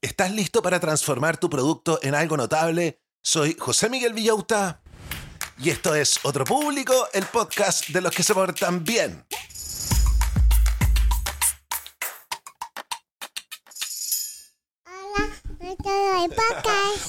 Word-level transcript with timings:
¿Estás 0.00 0.30
listo 0.30 0.62
para 0.62 0.78
transformar 0.78 1.38
tu 1.38 1.50
producto 1.50 1.98
en 2.02 2.14
algo 2.14 2.36
notable? 2.36 3.00
Soy 3.20 3.56
José 3.58 3.90
Miguel 3.90 4.12
Villauta 4.12 4.80
y 5.58 5.70
esto 5.70 5.92
es 5.92 6.20
Otro 6.22 6.44
Público, 6.44 7.08
el 7.12 7.26
podcast 7.26 7.88
de 7.88 8.00
los 8.00 8.14
que 8.14 8.22
se 8.22 8.32
portan 8.32 8.84
bien. 8.84 9.26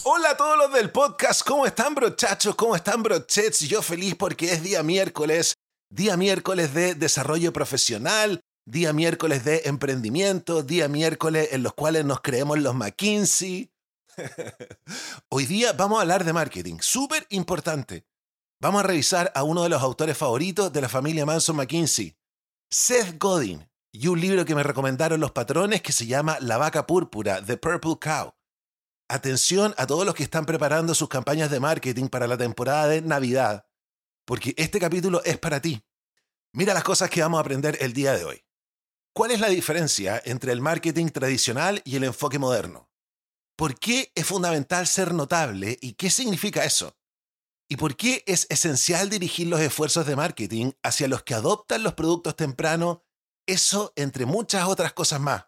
Hola 0.04 0.30
a 0.32 0.38
todos 0.38 0.58
los 0.58 0.74
del 0.74 0.92
podcast, 0.92 1.44
¿cómo 1.46 1.68
están 1.68 1.94
brochachos? 1.94 2.56
¿Cómo 2.56 2.76
están 2.76 3.04
brochets? 3.04 3.60
Yo 3.60 3.84
feliz 3.84 4.16
porque 4.16 4.52
es 4.52 4.64
día 4.64 4.82
miércoles, 4.82 5.54
día 5.92 6.18
miércoles 6.18 6.74
de 6.74 6.96
desarrollo 6.96 7.54
profesional, 7.54 8.42
día 8.70 8.94
miércoles 8.94 9.44
de 9.44 9.64
emprendimiento, 9.66 10.62
día 10.62 10.88
miércoles 10.88 11.50
en 11.52 11.64
los 11.64 11.74
cuales 11.74 12.06
nos 12.06 12.22
creemos 12.22 12.60
los 12.60 12.76
McKinsey. 12.76 13.74
Hoy 15.30 15.48
día 15.48 15.74
vamos 15.74 15.98
a 15.98 16.02
hablar 16.02 16.24
de 16.24 16.34
marketing, 16.34 16.78
súper 16.80 17.26
importante. 17.30 18.06
Vamos 18.62 18.82
a 18.82 18.88
revisar 18.88 19.32
a 19.34 19.44
uno 19.44 19.64
de 19.64 19.70
los 19.70 19.82
autores 19.82 20.16
favoritos 20.16 20.72
de 20.72 20.82
la 20.82 20.90
familia 20.90 21.26
Manson 21.26 21.56
McKinsey, 21.56 22.16
Seth 22.70 23.18
Godin, 23.18 23.68
y 23.92 24.08
un 24.08 24.22
libro 24.22 24.46
que 24.46 24.54
me 24.54 24.62
recomendaron 24.62 25.20
los 25.20 25.32
patrones 25.32 25.82
que 25.82 25.92
se 25.92 26.06
llama 26.06 26.38
La 26.40 26.58
vaca 26.58 26.86
púrpura, 26.86 27.44
The 27.44 27.58
Purple 27.58 27.98
Cow. 28.00 28.36
Atención 29.08 29.74
a 29.78 29.88
todos 29.88 30.06
los 30.06 30.14
que 30.14 30.22
están 30.22 30.46
preparando 30.46 30.94
sus 30.94 31.10
campañas 31.10 31.50
de 31.50 31.60
marketing 31.60 32.08
para 32.10 32.28
la 32.28 32.38
temporada 32.38 32.88
de 32.88 33.02
Navidad, 33.02 33.66
porque 34.26 34.54
este 34.58 34.80
capítulo 34.80 35.24
es 35.24 35.40
para 35.40 35.60
ti. 35.60 35.84
Mira 36.54 36.76
las 36.76 36.84
cosas 36.84 37.10
que 37.10 37.22
vamos 37.22 37.40
a 37.40 37.42
aprender 37.42 37.76
el 37.82 37.94
día 37.94 38.14
de 38.14 38.26
hoy. 38.26 38.44
¿Cuál 39.20 39.32
es 39.32 39.42
la 39.42 39.50
diferencia 39.50 40.22
entre 40.24 40.54
el 40.54 40.62
marketing 40.62 41.08
tradicional 41.08 41.82
y 41.84 41.98
el 41.98 42.06
enfoque 42.06 42.40
moderno? 42.40 42.90
¿Por 43.58 43.78
qué 43.78 44.14
es 44.16 44.26
fundamental 44.26 44.88
ser 44.88 45.14
notable 45.14 45.78
y 45.82 45.96
qué 45.96 46.10
significa 46.10 46.64
eso? 46.64 46.96
¿Y 47.70 47.76
por 47.76 47.98
qué 47.98 48.24
es 48.28 48.48
esencial 48.50 49.10
dirigir 49.10 49.48
los 49.48 49.60
esfuerzos 49.60 50.06
de 50.06 50.16
marketing 50.16 50.72
hacia 50.84 51.10
los 51.10 51.24
que 51.24 51.34
adoptan 51.34 51.84
los 51.84 51.96
productos 51.96 52.38
temprano? 52.38 53.04
Eso 53.46 53.92
entre 53.98 54.26
muchas 54.26 54.66
otras 54.70 54.94
cosas 54.94 55.20
más. 55.20 55.48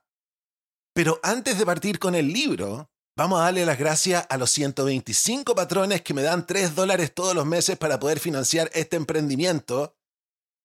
Pero 0.94 1.22
antes 1.24 1.58
de 1.58 1.66
partir 1.66 1.98
con 1.98 2.14
el 2.14 2.28
libro, 2.28 2.92
vamos 3.16 3.40
a 3.40 3.44
darle 3.44 3.66
las 3.66 3.80
gracias 3.80 4.28
a 4.30 4.36
los 4.36 4.52
125 4.52 5.56
patrones 5.56 6.02
que 6.02 6.14
me 6.14 6.24
dan 6.24 6.46
3 6.46 6.76
dólares 6.76 7.14
todos 7.14 7.34
los 7.34 7.46
meses 7.46 7.78
para 7.78 8.02
poder 8.02 8.20
financiar 8.20 8.70
este 8.74 8.98
emprendimiento. 8.98 9.96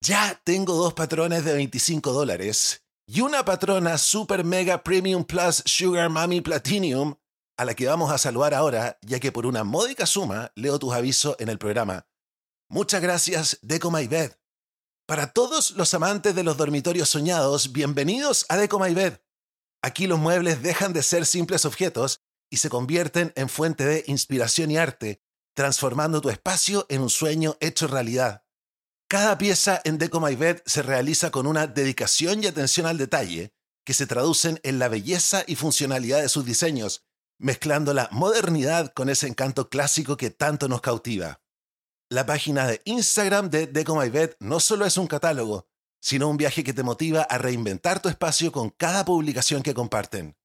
Ya 0.01 0.43
tengo 0.43 0.75
dos 0.75 0.95
patrones 0.95 1.45
de 1.45 1.55
25 1.55 2.13
dólares 2.13 2.83
y 3.09 3.21
una 3.21 3.45
patrona 3.45 3.99
Super 3.99 4.45
Mega 4.45 4.83
Premium 4.83 5.25
Plus 5.25 5.63
Sugar 5.65 6.11
Mami 6.11 6.41
Platinum, 6.41 7.15
a 7.57 7.65
la 7.65 7.75
que 7.75 7.87
vamos 7.87 8.11
a 8.11 8.19
saludar 8.19 8.53
ahora, 8.53 8.99
ya 9.03 9.21
que 9.21 9.31
por 9.31 9.47
una 9.47 9.63
módica 9.63 10.07
suma 10.07 10.51
leo 10.57 10.79
tus 10.81 10.93
avisos 10.93 11.37
en 11.39 11.49
el 11.49 11.59
programa. 11.59 12.09
Muchas 12.69 13.01
gracias, 13.01 13.59
Deco 13.63 13.93
My 13.93 14.09
Bed. 14.09 14.33
Para 15.07 15.33
todos 15.33 15.71
los 15.71 15.95
amantes 15.95 16.35
de 16.35 16.43
los 16.43 16.57
dormitorios 16.57 17.09
soñados, 17.09 17.73
bienvenidos 17.73 18.45
a 18.49 18.57
Deco 18.57 18.81
My 18.81 18.93
Bed. 18.93 19.21
Aquí 19.83 20.09
los 20.09 20.19
muebles 20.19 20.63
dejan 20.63 20.93
de 20.93 21.05
ser 21.05 21.27
simples 21.27 21.65
objetos 21.65 22.23
y 22.51 22.57
se 22.57 22.69
convierten 22.69 23.33
en 23.37 23.49
fuente 23.49 23.85
de 23.85 24.03
inspiración 24.09 24.73
y 24.73 24.79
arte, 24.79 25.23
transformando 25.55 26.21
tu 26.21 26.29
espacio 26.29 26.87
en 26.89 27.03
un 27.03 27.11
sueño 27.11 27.57
hecho 27.61 27.87
realidad. 27.87 28.46
Cada 29.09 29.39
pieza 29.39 29.81
en 29.85 29.99
Deco 29.99 30.21
My 30.21 30.35
Bed 30.35 30.63
se 30.67 30.83
realiza 30.83 31.31
con 31.31 31.47
una 31.47 31.69
dedicación 31.69 32.43
y 32.43 32.47
atención 32.47 32.87
al 32.87 32.99
detalle 32.99 33.55
que 33.85 33.95
se 33.95 34.09
traducen 34.09 34.59
en 34.65 34.81
la 34.81 34.89
belleza 34.89 35.45
y 35.47 35.55
funcionalidad 35.55 36.23
de 36.23 36.29
sus 36.29 36.45
diseños, 36.45 37.05
mezclando 37.39 37.95
la 37.95 38.09
modernidad 38.11 38.93
con 38.95 39.09
ese 39.09 39.29
encanto 39.29 39.69
clásico 39.69 40.17
que 40.17 40.31
tanto 40.31 40.67
nos 40.67 40.81
cautiva. 40.81 41.41
La 42.11 42.27
página 42.27 42.67
de 42.67 42.83
Instagram 42.85 43.49
de 43.49 43.69
Deco 43.69 43.95
My 43.95 44.09
Bed 44.11 44.35
no 44.41 44.59
solo 44.59 44.85
es 44.85 44.97
un 44.97 45.07
catálogo, 45.07 45.69
sino 46.01 46.29
un 46.29 46.37
viaje 46.37 46.65
que 46.65 46.75
te 46.75 46.83
motiva 46.83 47.23
a 47.23 47.39
reinventar 47.39 48.03
tu 48.03 48.09
espacio 48.09 48.51
con 48.51 48.71
cada 48.71 49.05
publicación 49.05 49.63
que 49.63 49.75
comparten. 49.75 50.37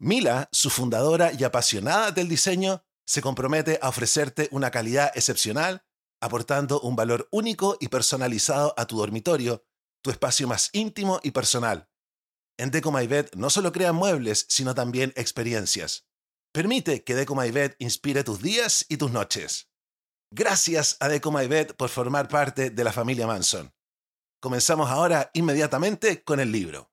Mila, 0.00 0.48
su 0.50 0.70
fundadora 0.70 1.32
y 1.32 1.44
apasionada 1.44 2.10
del 2.10 2.28
diseño, 2.28 2.84
se 3.06 3.22
compromete 3.22 3.78
a 3.80 3.88
ofrecerte 3.88 4.48
una 4.50 4.72
calidad 4.72 5.12
excepcional 5.14 5.84
aportando 6.22 6.80
un 6.80 6.96
valor 6.96 7.28
único 7.32 7.76
y 7.80 7.88
personalizado 7.88 8.72
a 8.78 8.86
tu 8.86 8.96
dormitorio, 8.96 9.66
tu 10.02 10.10
espacio 10.10 10.46
más 10.48 10.70
íntimo 10.72 11.20
y 11.22 11.32
personal. 11.32 11.88
En 12.56 12.70
Deco 12.70 12.92
My 12.92 13.06
Bed 13.06 13.28
no 13.34 13.50
solo 13.50 13.72
crean 13.72 13.96
muebles, 13.96 14.46
sino 14.48 14.74
también 14.74 15.12
experiencias. 15.16 16.06
Permite 16.52 17.02
que 17.02 17.14
Deco 17.14 17.34
My 17.34 17.50
Bed 17.50 17.74
inspire 17.78 18.22
tus 18.22 18.40
días 18.40 18.86
y 18.88 18.98
tus 18.98 19.10
noches. 19.10 19.68
Gracias 20.30 20.96
a 21.00 21.08
Deco 21.08 21.32
My 21.32 21.48
Bed 21.48 21.74
por 21.76 21.88
formar 21.88 22.28
parte 22.28 22.70
de 22.70 22.84
la 22.84 22.92
familia 22.92 23.26
Manson. 23.26 23.74
Comenzamos 24.40 24.90
ahora 24.90 25.30
inmediatamente 25.34 26.22
con 26.22 26.40
el 26.40 26.52
libro. 26.52 26.91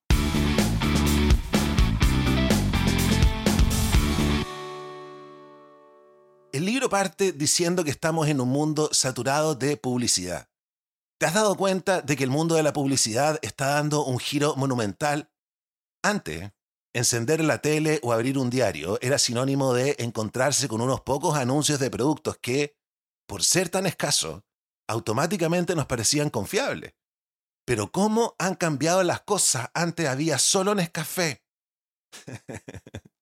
El 6.60 6.66
libro 6.66 6.90
parte 6.90 7.32
diciendo 7.32 7.86
que 7.86 7.90
estamos 7.90 8.28
en 8.28 8.42
un 8.42 8.50
mundo 8.50 8.90
saturado 8.92 9.56
de 9.56 9.78
publicidad. 9.78 10.50
¿Te 11.18 11.26
has 11.26 11.34
dado 11.34 11.56
cuenta 11.56 12.02
de 12.02 12.18
que 12.18 12.26
el 12.26 12.30
mundo 12.30 12.56
de 12.56 12.64
la 12.64 12.74
publicidad 12.74 13.40
está 13.44 13.68
dando 13.76 14.04
un 14.04 14.20
giro 14.20 14.58
monumental? 14.58 15.32
Antes, 16.04 16.52
encender 16.94 17.42
la 17.46 17.62
tele 17.62 18.02
o 18.04 18.12
abrir 18.12 18.38
un 18.38 18.50
diario 18.50 19.00
era 19.02 19.18
sinónimo 19.20 19.74
de 19.74 19.96
encontrarse 20.00 20.68
con 20.68 20.82
unos 20.82 21.00
pocos 21.00 21.38
anuncios 21.38 21.80
de 21.80 21.90
productos 21.90 22.38
que, 22.42 22.76
por 23.26 23.42
ser 23.42 23.70
tan 23.70 23.86
escasos, 23.86 24.44
automáticamente 24.90 25.76
nos 25.76 25.86
parecían 25.86 26.30
confiables. 26.30 26.94
Pero 27.66 27.90
¿cómo 27.90 28.36
han 28.38 28.56
cambiado 28.56 29.02
las 29.04 29.22
cosas? 29.22 29.70
Antes 29.74 30.10
había 30.10 30.38
solo 30.38 30.76
Nescafé. 30.76 31.42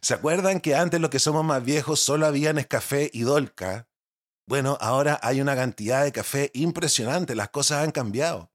¿Se 0.00 0.14
acuerdan 0.14 0.60
que 0.60 0.74
antes 0.74 1.00
los 1.00 1.10
que 1.10 1.18
somos 1.18 1.44
más 1.44 1.64
viejos 1.64 2.00
solo 2.00 2.26
había 2.26 2.52
Nescafé 2.52 3.10
y 3.12 3.22
Dolca? 3.22 3.88
Bueno, 4.48 4.78
ahora 4.80 5.18
hay 5.22 5.40
una 5.40 5.56
cantidad 5.56 6.04
de 6.04 6.12
café 6.12 6.50
impresionante, 6.54 7.34
las 7.34 7.48
cosas 7.48 7.82
han 7.82 7.90
cambiado. 7.90 8.52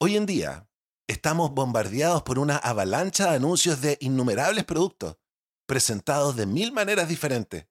Hoy 0.00 0.16
en 0.16 0.26
día 0.26 0.68
estamos 1.06 1.52
bombardeados 1.52 2.22
por 2.22 2.40
una 2.40 2.56
avalancha 2.56 3.30
de 3.30 3.36
anuncios 3.36 3.80
de 3.80 3.98
innumerables 4.00 4.64
productos, 4.64 5.18
presentados 5.66 6.34
de 6.34 6.46
mil 6.46 6.72
maneras 6.72 7.08
diferentes. 7.08 7.68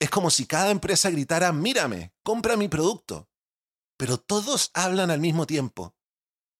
Es 0.00 0.10
como 0.10 0.30
si 0.30 0.46
cada 0.46 0.70
empresa 0.70 1.10
gritara, 1.10 1.52
mírame, 1.52 2.12
compra 2.24 2.56
mi 2.56 2.66
producto. 2.66 3.28
Pero 3.96 4.18
todos 4.18 4.72
hablan 4.74 5.12
al 5.12 5.20
mismo 5.20 5.46
tiempo, 5.46 5.94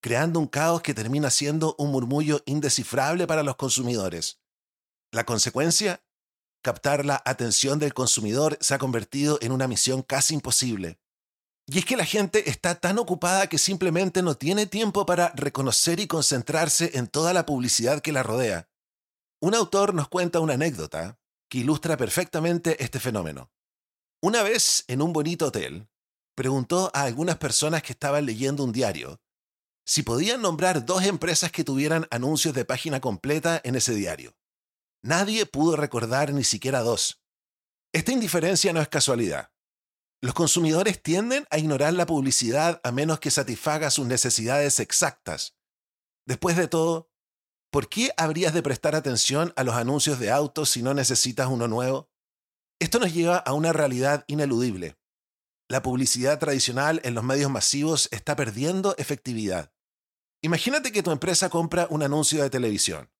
creando 0.00 0.38
un 0.38 0.46
caos 0.46 0.82
que 0.82 0.94
termina 0.94 1.30
siendo 1.30 1.74
un 1.78 1.90
murmullo 1.90 2.42
indescifrable 2.46 3.26
para 3.26 3.42
los 3.42 3.56
consumidores. 3.56 4.41
La 5.12 5.24
consecuencia, 5.24 6.02
captar 6.62 7.04
la 7.04 7.20
atención 7.26 7.78
del 7.78 7.92
consumidor 7.92 8.56
se 8.62 8.72
ha 8.72 8.78
convertido 8.78 9.38
en 9.42 9.52
una 9.52 9.68
misión 9.68 10.00
casi 10.00 10.32
imposible. 10.32 10.98
Y 11.66 11.78
es 11.78 11.84
que 11.84 11.98
la 11.98 12.06
gente 12.06 12.48
está 12.48 12.76
tan 12.76 12.98
ocupada 12.98 13.46
que 13.46 13.58
simplemente 13.58 14.22
no 14.22 14.36
tiene 14.36 14.66
tiempo 14.66 15.04
para 15.04 15.28
reconocer 15.36 16.00
y 16.00 16.06
concentrarse 16.06 16.92
en 16.94 17.08
toda 17.08 17.34
la 17.34 17.44
publicidad 17.44 18.00
que 18.00 18.10
la 18.10 18.22
rodea. 18.22 18.70
Un 19.40 19.54
autor 19.54 19.92
nos 19.92 20.08
cuenta 20.08 20.40
una 20.40 20.54
anécdota 20.54 21.18
que 21.50 21.58
ilustra 21.58 21.98
perfectamente 21.98 22.82
este 22.82 22.98
fenómeno. 22.98 23.52
Una 24.22 24.42
vez, 24.42 24.84
en 24.88 25.02
un 25.02 25.12
bonito 25.12 25.48
hotel, 25.48 25.88
preguntó 26.34 26.90
a 26.94 27.02
algunas 27.02 27.36
personas 27.36 27.82
que 27.82 27.92
estaban 27.92 28.24
leyendo 28.24 28.64
un 28.64 28.72
diario 28.72 29.20
si 29.84 30.02
podían 30.04 30.40
nombrar 30.40 30.86
dos 30.86 31.04
empresas 31.04 31.50
que 31.50 31.64
tuvieran 31.64 32.06
anuncios 32.10 32.54
de 32.54 32.64
página 32.64 33.00
completa 33.00 33.60
en 33.64 33.74
ese 33.74 33.94
diario. 33.94 34.34
Nadie 35.02 35.46
pudo 35.46 35.76
recordar 35.76 36.32
ni 36.32 36.44
siquiera 36.44 36.80
dos. 36.80 37.22
Esta 37.92 38.12
indiferencia 38.12 38.72
no 38.72 38.80
es 38.80 38.88
casualidad. 38.88 39.50
Los 40.20 40.34
consumidores 40.34 41.02
tienden 41.02 41.46
a 41.50 41.58
ignorar 41.58 41.94
la 41.94 42.06
publicidad 42.06 42.80
a 42.84 42.92
menos 42.92 43.18
que 43.18 43.32
satisfaga 43.32 43.90
sus 43.90 44.06
necesidades 44.06 44.78
exactas. 44.78 45.56
Después 46.24 46.56
de 46.56 46.68
todo, 46.68 47.10
¿por 47.72 47.88
qué 47.88 48.12
habrías 48.16 48.54
de 48.54 48.62
prestar 48.62 48.94
atención 48.94 49.52
a 49.56 49.64
los 49.64 49.74
anuncios 49.74 50.20
de 50.20 50.30
autos 50.30 50.70
si 50.70 50.82
no 50.82 50.94
necesitas 50.94 51.48
uno 51.48 51.66
nuevo? 51.66 52.08
Esto 52.78 53.00
nos 53.00 53.12
lleva 53.12 53.38
a 53.38 53.52
una 53.52 53.72
realidad 53.72 54.24
ineludible. 54.28 54.96
La 55.68 55.82
publicidad 55.82 56.38
tradicional 56.38 57.00
en 57.02 57.14
los 57.14 57.24
medios 57.24 57.50
masivos 57.50 58.08
está 58.12 58.36
perdiendo 58.36 58.94
efectividad. 58.98 59.72
Imagínate 60.42 60.92
que 60.92 61.02
tu 61.02 61.10
empresa 61.10 61.48
compra 61.48 61.88
un 61.90 62.04
anuncio 62.04 62.42
de 62.42 62.50
televisión. 62.50 63.10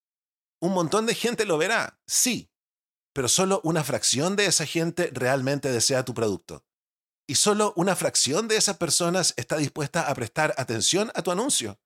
¿Un 0.63 0.75
montón 0.75 1.07
de 1.07 1.17
gente 1.17 1.45
lo 1.45 1.59
verá? 1.59 1.99
Sí, 2.07 2.49
pero 3.13 3.27
solo 3.27 3.61
una 3.65 3.83
fracción 3.83 4.37
de 4.37 4.47
esa 4.47 4.65
gente 4.65 5.11
realmente 5.13 5.73
desea 5.73 6.05
tu 6.05 6.15
producto. 6.15 6.65
Y 7.27 7.35
solo 7.35 7.73
una 7.75 7.97
fracción 7.97 8.47
de 8.47 8.59
esas 8.59 8.77
personas 8.77 9.35
está 9.37 9.57
dispuesta 9.57 10.09
a 10.09 10.15
prestar 10.15 10.55
atención 10.57 11.11
a 11.17 11.23
tu 11.23 11.33
anuncio. 11.33 11.81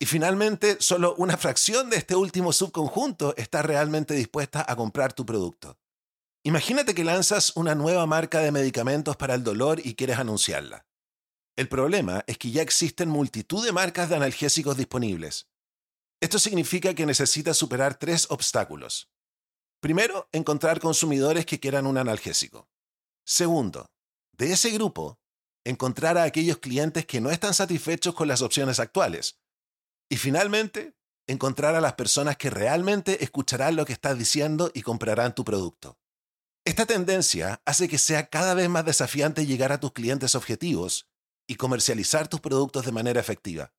Y 0.00 0.06
finalmente, 0.06 0.78
solo 0.80 1.14
una 1.18 1.36
fracción 1.36 1.88
de 1.88 1.98
este 1.98 2.16
último 2.16 2.52
subconjunto 2.52 3.32
está 3.36 3.62
realmente 3.62 4.14
dispuesta 4.14 4.64
a 4.66 4.74
comprar 4.74 5.12
tu 5.12 5.24
producto. 5.24 5.78
Imagínate 6.42 6.96
que 6.96 7.04
lanzas 7.04 7.52
una 7.54 7.76
nueva 7.76 8.06
marca 8.06 8.40
de 8.40 8.50
medicamentos 8.50 9.16
para 9.16 9.34
el 9.34 9.44
dolor 9.44 9.80
y 9.86 9.94
quieres 9.94 10.18
anunciarla. 10.18 10.84
El 11.54 11.68
problema 11.68 12.24
es 12.26 12.38
que 12.38 12.50
ya 12.50 12.62
existen 12.62 13.08
multitud 13.08 13.64
de 13.64 13.70
marcas 13.70 14.08
de 14.08 14.16
analgésicos 14.16 14.76
disponibles. 14.76 15.46
Esto 16.20 16.38
significa 16.38 16.94
que 16.94 17.06
necesitas 17.06 17.56
superar 17.56 17.98
tres 17.98 18.26
obstáculos. 18.30 19.10
Primero, 19.80 20.28
encontrar 20.32 20.78
consumidores 20.78 21.46
que 21.46 21.58
quieran 21.58 21.86
un 21.86 21.96
analgésico. 21.96 22.68
Segundo, 23.24 23.90
de 24.32 24.52
ese 24.52 24.70
grupo, 24.70 25.18
encontrar 25.64 26.18
a 26.18 26.24
aquellos 26.24 26.58
clientes 26.58 27.06
que 27.06 27.20
no 27.20 27.30
están 27.30 27.54
satisfechos 27.54 28.14
con 28.14 28.28
las 28.28 28.42
opciones 28.42 28.80
actuales. 28.80 29.40
Y 30.10 30.16
finalmente, 30.16 30.94
encontrar 31.26 31.74
a 31.74 31.80
las 31.80 31.94
personas 31.94 32.36
que 32.36 32.50
realmente 32.50 33.24
escucharán 33.24 33.76
lo 33.76 33.86
que 33.86 33.92
estás 33.94 34.18
diciendo 34.18 34.70
y 34.74 34.82
comprarán 34.82 35.34
tu 35.34 35.44
producto. 35.44 35.98
Esta 36.66 36.84
tendencia 36.84 37.62
hace 37.64 37.88
que 37.88 37.98
sea 37.98 38.28
cada 38.28 38.52
vez 38.52 38.68
más 38.68 38.84
desafiante 38.84 39.46
llegar 39.46 39.72
a 39.72 39.80
tus 39.80 39.92
clientes 39.92 40.34
objetivos 40.34 41.08
y 41.46 41.54
comercializar 41.54 42.28
tus 42.28 42.40
productos 42.40 42.84
de 42.84 42.92
manera 42.92 43.20
efectiva. 43.20 43.72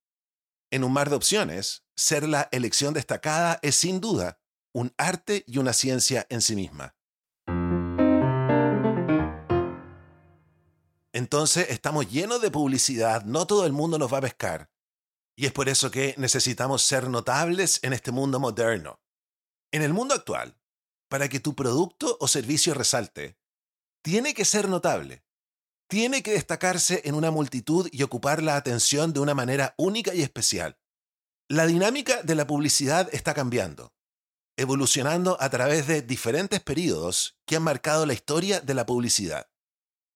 En 0.72 0.84
un 0.84 0.92
mar 0.94 1.10
de 1.10 1.16
opciones, 1.16 1.84
ser 1.94 2.26
la 2.26 2.48
elección 2.50 2.94
destacada 2.94 3.58
es 3.60 3.76
sin 3.76 4.00
duda 4.00 4.40
un 4.72 4.94
arte 4.96 5.44
y 5.46 5.58
una 5.58 5.74
ciencia 5.74 6.26
en 6.30 6.40
sí 6.40 6.56
misma. 6.56 6.96
Entonces 11.12 11.66
estamos 11.68 12.10
llenos 12.10 12.40
de 12.40 12.50
publicidad, 12.50 13.22
no 13.26 13.46
todo 13.46 13.66
el 13.66 13.74
mundo 13.74 13.98
nos 13.98 14.10
va 14.10 14.16
a 14.16 14.22
pescar. 14.22 14.70
Y 15.36 15.44
es 15.44 15.52
por 15.52 15.68
eso 15.68 15.90
que 15.90 16.14
necesitamos 16.16 16.82
ser 16.82 17.10
notables 17.10 17.78
en 17.82 17.92
este 17.92 18.10
mundo 18.10 18.40
moderno. 18.40 18.98
En 19.72 19.82
el 19.82 19.92
mundo 19.92 20.14
actual, 20.14 20.58
para 21.10 21.28
que 21.28 21.38
tu 21.38 21.54
producto 21.54 22.16
o 22.18 22.28
servicio 22.28 22.72
resalte, 22.72 23.38
tiene 24.00 24.32
que 24.32 24.46
ser 24.46 24.70
notable. 24.70 25.22
Tiene 25.92 26.22
que 26.22 26.32
destacarse 26.32 27.02
en 27.04 27.14
una 27.14 27.30
multitud 27.30 27.86
y 27.92 28.02
ocupar 28.02 28.42
la 28.42 28.56
atención 28.56 29.12
de 29.12 29.20
una 29.20 29.34
manera 29.34 29.74
única 29.76 30.14
y 30.14 30.22
especial. 30.22 30.78
La 31.50 31.66
dinámica 31.66 32.22
de 32.22 32.34
la 32.34 32.46
publicidad 32.46 33.10
está 33.12 33.34
cambiando, 33.34 33.92
evolucionando 34.56 35.36
a 35.38 35.50
través 35.50 35.86
de 35.86 36.00
diferentes 36.00 36.60
periodos 36.60 37.38
que 37.44 37.56
han 37.56 37.62
marcado 37.62 38.06
la 38.06 38.14
historia 38.14 38.62
de 38.62 38.72
la 38.72 38.86
publicidad. 38.86 39.50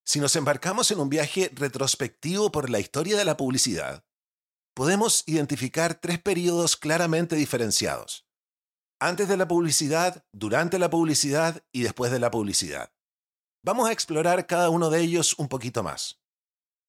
Si 0.02 0.18
nos 0.18 0.34
embarcamos 0.36 0.90
en 0.92 0.98
un 0.98 1.10
viaje 1.10 1.50
retrospectivo 1.52 2.50
por 2.50 2.70
la 2.70 2.80
historia 2.80 3.18
de 3.18 3.26
la 3.26 3.36
publicidad, 3.36 4.02
podemos 4.72 5.24
identificar 5.26 5.96
tres 5.96 6.18
periodos 6.18 6.78
claramente 6.78 7.36
diferenciados. 7.36 8.26
Antes 8.98 9.28
de 9.28 9.36
la 9.36 9.46
publicidad, 9.46 10.24
durante 10.32 10.78
la 10.78 10.88
publicidad 10.88 11.62
y 11.70 11.82
después 11.82 12.10
de 12.10 12.18
la 12.18 12.30
publicidad. 12.30 12.95
Vamos 13.66 13.88
a 13.88 13.92
explorar 13.92 14.46
cada 14.46 14.70
uno 14.70 14.90
de 14.90 15.00
ellos 15.00 15.34
un 15.38 15.48
poquito 15.48 15.82
más. 15.82 16.20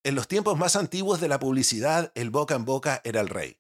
En 0.04 0.14
los 0.14 0.28
tiempos 0.28 0.60
más 0.60 0.76
antiguos 0.76 1.20
de 1.20 1.28
la 1.28 1.40
publicidad, 1.40 2.12
el 2.14 2.30
boca 2.30 2.54
en 2.54 2.66
boca 2.66 3.02
era 3.04 3.20
el 3.20 3.30
rey. 3.30 3.60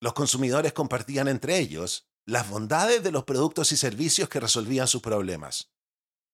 Los 0.00 0.12
consumidores 0.12 0.72
compartían 0.72 1.26
entre 1.26 1.58
ellos 1.58 2.08
las 2.24 2.48
bondades 2.48 3.02
de 3.02 3.10
los 3.10 3.24
productos 3.24 3.72
y 3.72 3.76
servicios 3.76 4.28
que 4.28 4.38
resolvían 4.38 4.86
sus 4.86 5.02
problemas. 5.02 5.72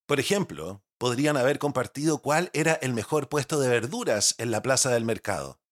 Por 0.06 0.20
ejemplo, 0.20 0.84
podrían 0.98 1.38
haber 1.38 1.58
compartido 1.58 2.18
cuál 2.20 2.50
era 2.52 2.74
el 2.74 2.92
mejor 2.92 3.30
puesto 3.30 3.58
de 3.58 3.70
verduras 3.70 4.34
en 4.36 4.50
la 4.50 4.60
plaza 4.60 4.90
del 4.90 5.06
mercado, 5.06 5.62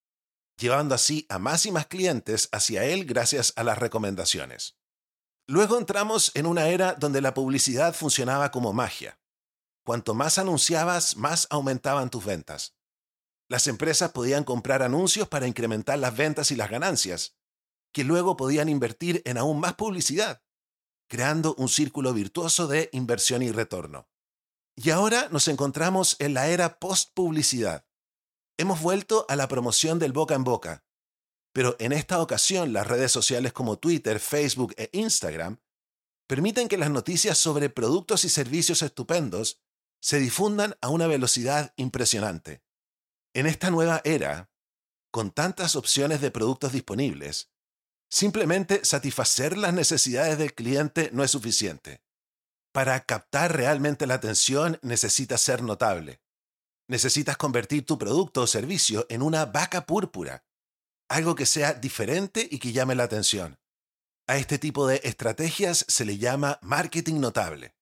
llevando 0.57 0.95
así 0.95 1.27
a 1.29 1.39
más 1.39 1.67
y 1.67 1.71
más 1.71 1.87
clientes 1.87 2.49
hacia 2.51 2.85
él 2.85 3.05
gracias 3.05 3.53
a 3.57 3.63
las 3.63 3.77
recomendaciones. 3.77 4.79
Luego 5.47 5.77
entramos 5.77 6.33
en 6.35 6.47
una 6.47 6.69
era 6.69 6.95
donde 6.95 7.21
la 7.21 7.35
publicidad 7.35 7.93
funcionaba 7.93 8.51
como 8.51 8.73
magia. 8.73 9.20
Cuanto 9.91 10.15
más 10.15 10.39
anunciabas, 10.39 11.17
más 11.17 11.49
aumentaban 11.51 12.11
tus 12.11 12.25
ventas. 12.25 12.77
Las 13.49 13.67
empresas 13.67 14.13
podían 14.13 14.45
comprar 14.45 14.85
anuncios 14.85 15.27
para 15.27 15.49
incrementar 15.49 15.99
las 15.99 16.17
ventas 16.17 16.53
y 16.53 16.55
las 16.55 16.71
ganancias, 16.71 17.37
que 17.93 18.05
luego 18.05 18.37
podían 18.37 18.69
invertir 18.69 19.21
en 19.25 19.37
aún 19.37 19.59
más 19.59 19.75
publicidad, 19.75 20.45
creando 21.09 21.57
un 21.57 21.69
círculo 21.69 22.15
virtuoso 22.15 22.69
de 22.69 22.89
inversión 22.93 23.43
y 23.43 23.51
retorno. 23.51 24.09
Y 24.77 24.91
ahora 24.91 25.29
nos 25.33 25.49
encontramos 25.49 26.15
en 26.21 26.35
la 26.35 26.47
era 26.47 26.79
post-publicidad. 26.79 27.85
Hemos 28.59 28.81
vuelto 28.81 29.27
a 29.29 29.35
la 29.35 29.49
promoción 29.49 29.99
del 29.99 30.13
boca 30.13 30.37
en 30.37 30.45
boca, 30.45 30.85
pero 31.53 31.75
en 31.81 31.91
esta 31.91 32.23
ocasión 32.23 32.73
las 32.73 32.87
redes 32.87 33.11
sociales 33.11 33.53
como 33.53 33.81
Twitter, 33.81 34.21
Facebook 34.21 34.73
e 34.77 34.89
Instagram 34.93 35.59
permiten 36.29 36.69
que 36.69 36.79
las 36.79 36.93
noticias 36.93 37.39
sobre 37.39 37.71
productos 37.71 38.25
y 38.25 38.29
servicios 38.29 38.83
estupendos 38.83 39.61
se 40.01 40.19
difundan 40.19 40.77
a 40.81 40.89
una 40.89 41.07
velocidad 41.07 41.73
impresionante. 41.77 42.63
En 43.35 43.47
esta 43.47 43.71
nueva 43.71 44.01
era, 44.05 44.51
con 45.11 45.31
tantas 45.31 45.77
opciones 45.77 46.21
de 46.21 46.31
productos 46.31 46.73
disponibles, 46.73 47.51
simplemente 48.09 48.85
satisfacer 48.85 49.57
las 49.57 49.73
necesidades 49.75 50.39
del 50.39 50.55
cliente 50.55 51.11
no 51.13 51.23
es 51.23 51.31
suficiente. 51.31 52.03
Para 52.73 53.05
captar 53.05 53.57
realmente 53.57 54.07
la 54.07 54.15
atención 54.15 54.79
necesitas 54.83 55.41
ser 55.41 55.63
notable. 55.63 56.21
Necesitas 56.89 57.37
convertir 57.37 57.85
tu 57.85 57.99
producto 57.99 58.43
o 58.43 58.47
servicio 58.47 59.07
en 59.09 59.23
una 59.23 59.47
vaca 59.47 59.87
púrpura, 59.87 60.45
algo 61.09 61.35
que 61.35 61.47
sea 61.47 61.75
diferente 61.75 62.49
y 62.51 62.59
que 62.59 62.73
llame 62.73 62.95
la 62.95 63.05
atención. 63.05 63.59
A 64.29 64.37
este 64.37 64.59
tipo 64.59 64.87
de 64.87 65.01
estrategias 65.03 65.85
se 65.89 66.05
le 66.05 66.19
llama 66.19 66.59
marketing 66.63 67.21
notable. 67.21 67.75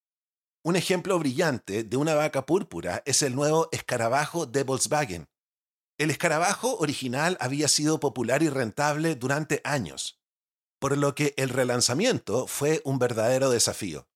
Un 0.64 0.76
ejemplo 0.76 1.18
brillante 1.18 1.84
de 1.84 1.96
una 1.96 2.14
vaca 2.14 2.46
púrpura 2.46 3.02
es 3.06 3.22
el 3.22 3.34
nuevo 3.34 3.68
escarabajo 3.72 4.46
de 4.46 4.62
Volkswagen. 4.62 5.28
El 5.98 6.10
escarabajo 6.10 6.76
original 6.78 7.36
había 7.40 7.68
sido 7.68 8.00
popular 8.00 8.42
y 8.42 8.48
rentable 8.48 9.14
durante 9.14 9.60
años, 9.64 10.20
por 10.78 10.96
lo 10.96 11.14
que 11.14 11.34
el 11.36 11.48
relanzamiento 11.48 12.46
fue 12.46 12.82
un 12.84 12.98
verdadero 12.98 13.50
desafío 13.50 14.08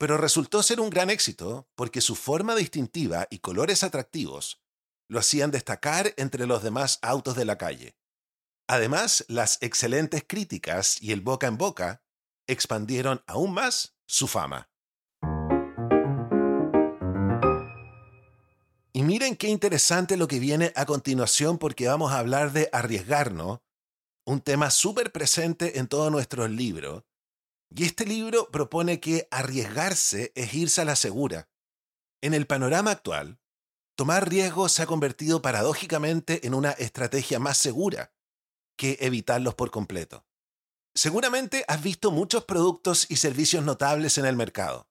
pero 0.00 0.16
resultó 0.16 0.62
ser 0.62 0.80
un 0.80 0.88
gran 0.88 1.10
éxito 1.10 1.68
porque 1.74 2.00
su 2.00 2.16
forma 2.16 2.56
distintiva 2.56 3.26
y 3.28 3.40
colores 3.40 3.84
atractivos 3.84 4.64
lo 5.10 5.20
hacían 5.20 5.50
destacar 5.50 6.14
entre 6.16 6.46
los 6.46 6.62
demás 6.62 6.98
autos 7.02 7.36
de 7.36 7.44
la 7.44 7.58
calle. 7.58 7.98
Además, 8.66 9.26
las 9.28 9.58
excelentes 9.60 10.24
críticas 10.26 11.02
y 11.02 11.12
el 11.12 11.20
boca 11.20 11.48
en 11.48 11.58
boca 11.58 12.02
expandieron 12.46 13.22
aún 13.26 13.52
más 13.52 13.94
su 14.06 14.26
fama. 14.26 14.69
Y 18.92 19.02
miren 19.02 19.36
qué 19.36 19.48
interesante 19.48 20.16
lo 20.16 20.26
que 20.26 20.40
viene 20.40 20.72
a 20.74 20.84
continuación 20.84 21.58
porque 21.58 21.86
vamos 21.86 22.10
a 22.12 22.18
hablar 22.18 22.52
de 22.52 22.68
arriesgarnos, 22.72 23.60
un 24.24 24.40
tema 24.40 24.70
súper 24.70 25.12
presente 25.12 25.78
en 25.78 25.86
todo 25.86 26.10
nuestro 26.10 26.48
libro, 26.48 27.06
y 27.72 27.84
este 27.84 28.04
libro 28.04 28.50
propone 28.50 28.98
que 28.98 29.28
arriesgarse 29.30 30.32
es 30.34 30.54
irse 30.54 30.80
a 30.80 30.84
la 30.84 30.96
segura. 30.96 31.48
En 32.20 32.34
el 32.34 32.48
panorama 32.48 32.90
actual, 32.90 33.38
tomar 33.94 34.28
riesgos 34.28 34.72
se 34.72 34.82
ha 34.82 34.86
convertido 34.86 35.40
paradójicamente 35.40 36.46
en 36.46 36.54
una 36.54 36.72
estrategia 36.72 37.38
más 37.38 37.58
segura 37.58 38.12
que 38.76 38.98
evitarlos 39.00 39.54
por 39.54 39.70
completo. 39.70 40.26
Seguramente 40.96 41.64
has 41.68 41.80
visto 41.80 42.10
muchos 42.10 42.44
productos 42.44 43.06
y 43.08 43.16
servicios 43.16 43.64
notables 43.64 44.18
en 44.18 44.26
el 44.26 44.34
mercado, 44.34 44.88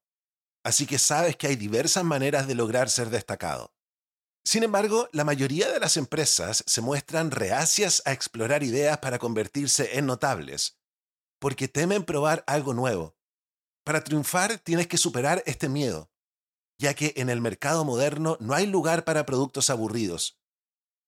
así 0.63 0.85
que 0.85 0.99
sabes 0.99 1.35
que 1.35 1.47
hay 1.47 1.57
diversas 1.57 2.05
maneras 2.05 2.47
de 2.47 2.55
lograr 2.55 2.89
ser 2.89 3.09
destacado. 3.09 3.73
Sin 4.43 4.63
embargo, 4.63 5.09
la 5.11 5.23
mayoría 5.23 5.71
de 5.71 5.79
las 5.79 5.97
empresas 5.97 6.63
se 6.65 6.81
muestran 6.81 7.31
reacias 7.31 8.01
a 8.05 8.13
explorar 8.13 8.63
ideas 8.63 8.97
para 8.99 9.19
convertirse 9.19 9.97
en 9.97 10.05
notables, 10.05 10.79
porque 11.39 11.67
temen 11.67 12.03
probar 12.03 12.43
algo 12.47 12.73
nuevo. 12.73 13.15
Para 13.83 14.03
triunfar 14.03 14.59
tienes 14.59 14.87
que 14.87 14.97
superar 14.97 15.43
este 15.45 15.69
miedo, 15.69 16.11
ya 16.79 16.93
que 16.93 17.13
en 17.17 17.29
el 17.29 17.41
mercado 17.41 17.85
moderno 17.85 18.37
no 18.39 18.53
hay 18.53 18.65
lugar 18.65 19.03
para 19.03 19.25
productos 19.25 19.69
aburridos. 19.69 20.39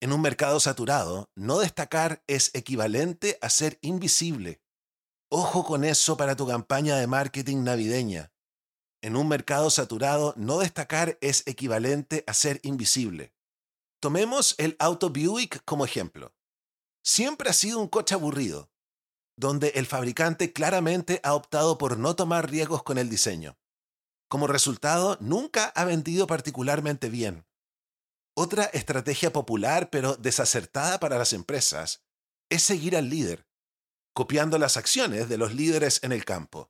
En 0.02 0.12
un 0.14 0.22
mercado 0.22 0.60
saturado, 0.60 1.30
no 1.36 1.60
destacar 1.60 2.24
es 2.28 2.50
equivalente 2.56 3.38
a 3.42 3.50
ser 3.50 3.78
invisible. 3.82 4.62
Ojo 5.30 5.64
con 5.64 5.84
eso 5.84 6.18
para 6.18 6.36
tu 6.36 6.48
campaña 6.48 6.98
de 6.98 7.08
marketing 7.08 7.64
navideña. 7.64 8.31
En 9.02 9.16
un 9.16 9.28
mercado 9.28 9.70
saturado, 9.70 10.34
no 10.38 10.60
destacar 10.60 11.18
es 11.22 11.44
equivalente 11.48 12.24
a 12.28 12.34
ser 12.34 12.60
invisible. 12.64 13.34
Tomemos 14.00 14.56
el 14.58 14.76
auto 14.80 15.10
Buick 15.10 15.64
como 15.66 15.86
ejemplo. 15.86 16.36
Siempre 17.04 17.50
ha 17.50 17.54
sido 17.54 17.80
un 17.80 17.88
coche 17.88 18.14
aburrido, 18.14 18.72
donde 19.36 19.70
el 19.70 19.88
fabricante 19.88 20.54
claramente 20.54 21.20
ha 21.24 21.34
optado 21.34 21.78
por 21.78 21.98
no 21.98 22.16
tomar 22.16 22.50
riesgos 22.50 22.84
con 22.84 23.00
el 23.00 23.10
diseño. 23.10 23.58
Como 24.28 24.48
resultado, 24.48 25.18
nunca 25.20 25.66
ha 25.76 25.84
vendido 25.84 26.28
particularmente 26.28 27.10
bien. 27.10 27.46
Otra 28.34 28.66
estrategia 28.66 29.34
popular 29.34 29.90
pero 29.90 30.16
desacertada 30.16 31.00
para 31.00 31.18
las 31.18 31.34
empresas 31.34 32.04
es 32.50 32.64
seguir 32.64 32.96
al 32.96 33.10
líder. 33.10 33.48
copiando 34.14 34.58
las 34.58 34.78
acciones 34.78 35.30
de 35.30 35.38
los 35.38 35.54
líderes 35.54 36.04
en 36.04 36.12
el 36.12 36.26
campo. 36.26 36.70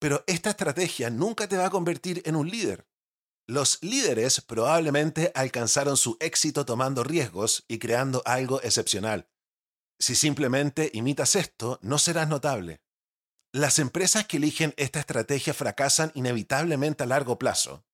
Pero 0.00 0.24
esta 0.26 0.50
estrategia 0.50 1.10
nunca 1.10 1.46
te 1.46 1.56
va 1.56 1.66
a 1.66 1.70
convertir 1.70 2.22
en 2.24 2.34
un 2.34 2.50
líder. 2.50 2.88
Los 3.46 3.78
líderes 3.82 4.40
probablemente 4.40 5.30
alcanzaron 5.34 5.96
su 5.96 6.16
éxito 6.20 6.64
tomando 6.64 7.04
riesgos 7.04 7.64
y 7.68 7.78
creando 7.78 8.22
algo 8.24 8.62
excepcional. 8.62 9.28
Si 9.98 10.14
simplemente 10.14 10.90
imitas 10.94 11.36
esto, 11.36 11.78
no 11.82 11.98
serás 11.98 12.28
notable. 12.28 12.80
Las 13.52 13.78
empresas 13.78 14.26
que 14.26 14.38
eligen 14.38 14.72
esta 14.76 15.00
estrategia 15.00 15.52
fracasan 15.52 16.12
inevitablemente 16.14 17.02
a 17.02 17.06
largo 17.06 17.38
plazo, 17.38 17.84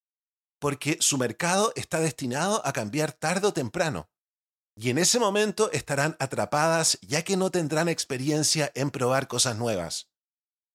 porque 0.61 0.99
su 1.01 1.19
mercado 1.19 1.73
está 1.75 1.99
destinado 1.99 2.65
a 2.65 2.73
cambiar 2.73 3.13
tarde 3.13 3.49
o 3.49 3.53
temprano, 3.53 4.09
y 4.77 4.91
en 4.91 4.99
ese 4.99 5.19
momento 5.19 5.73
estarán 5.73 6.17
atrapadas 6.21 6.99
ya 7.01 7.23
que 7.23 7.37
no 7.37 7.51
tendrán 7.51 7.89
experiencia 7.89 8.71
en 8.75 8.91
probar 8.91 9.27
cosas 9.27 9.57
nuevas. 9.57 10.11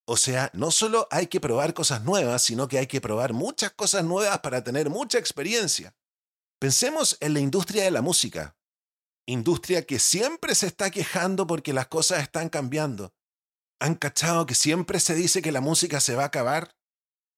O 0.08 0.18
sea, 0.18 0.50
no 0.54 0.72
solo 0.72 1.08
hay 1.12 1.28
que 1.28 1.40
probar 1.40 1.74
cosas 1.74 2.04
nuevas, 2.04 2.42
sino 2.42 2.68
que 2.68 2.80
hay 2.80 2.88
que 2.88 3.02
probar 3.02 3.34
muchas 3.34 3.72
cosas 3.72 4.04
nuevas 4.04 4.40
para 4.40 4.64
tener 4.64 4.90
mucha 4.90 5.20
experiencia. 5.20 5.96
Pensemos 6.60 7.18
en 7.22 7.34
la 7.34 7.40
industria 7.40 7.84
de 7.84 7.92
la 7.92 8.02
música. 8.02 8.58
Industria 9.28 9.86
que 9.86 10.00
siempre 10.00 10.56
se 10.56 10.68
está 10.68 10.90
quejando 10.90 11.46
porque 11.48 11.74
las 11.74 11.88
cosas 11.88 12.22
están 12.22 12.50
cambiando. 12.50 13.14
¿Han 13.80 13.96
cachado 13.96 14.46
que 14.46 14.56
siempre 14.56 15.00
se 15.00 15.16
dice 15.16 15.42
que 15.42 15.52
la 15.52 15.62
música 15.62 16.00
se 16.00 16.16
va 16.16 16.24
a 16.24 16.28
acabar? 16.28 16.76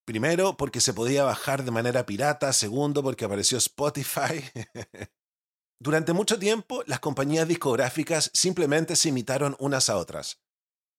Primero, 0.06 0.58
porque 0.58 0.82
se 0.82 0.94
podía 0.94 1.24
bajar 1.24 1.64
de 1.64 1.72
manera 1.72 2.06
pirata. 2.06 2.52
Segundo, 2.54 3.04
porque 3.04 3.26
apareció 3.26 3.58
Spotify. 3.58 4.44
Durante 5.80 6.14
mucho 6.14 6.40
tiempo, 6.40 6.84
las 6.88 7.00
compañías 7.00 7.48
discográficas 7.48 8.32
simplemente 8.34 8.96
se 8.96 9.10
imitaron 9.10 9.56
unas 9.60 9.90
a 9.90 9.98
otras 9.98 10.44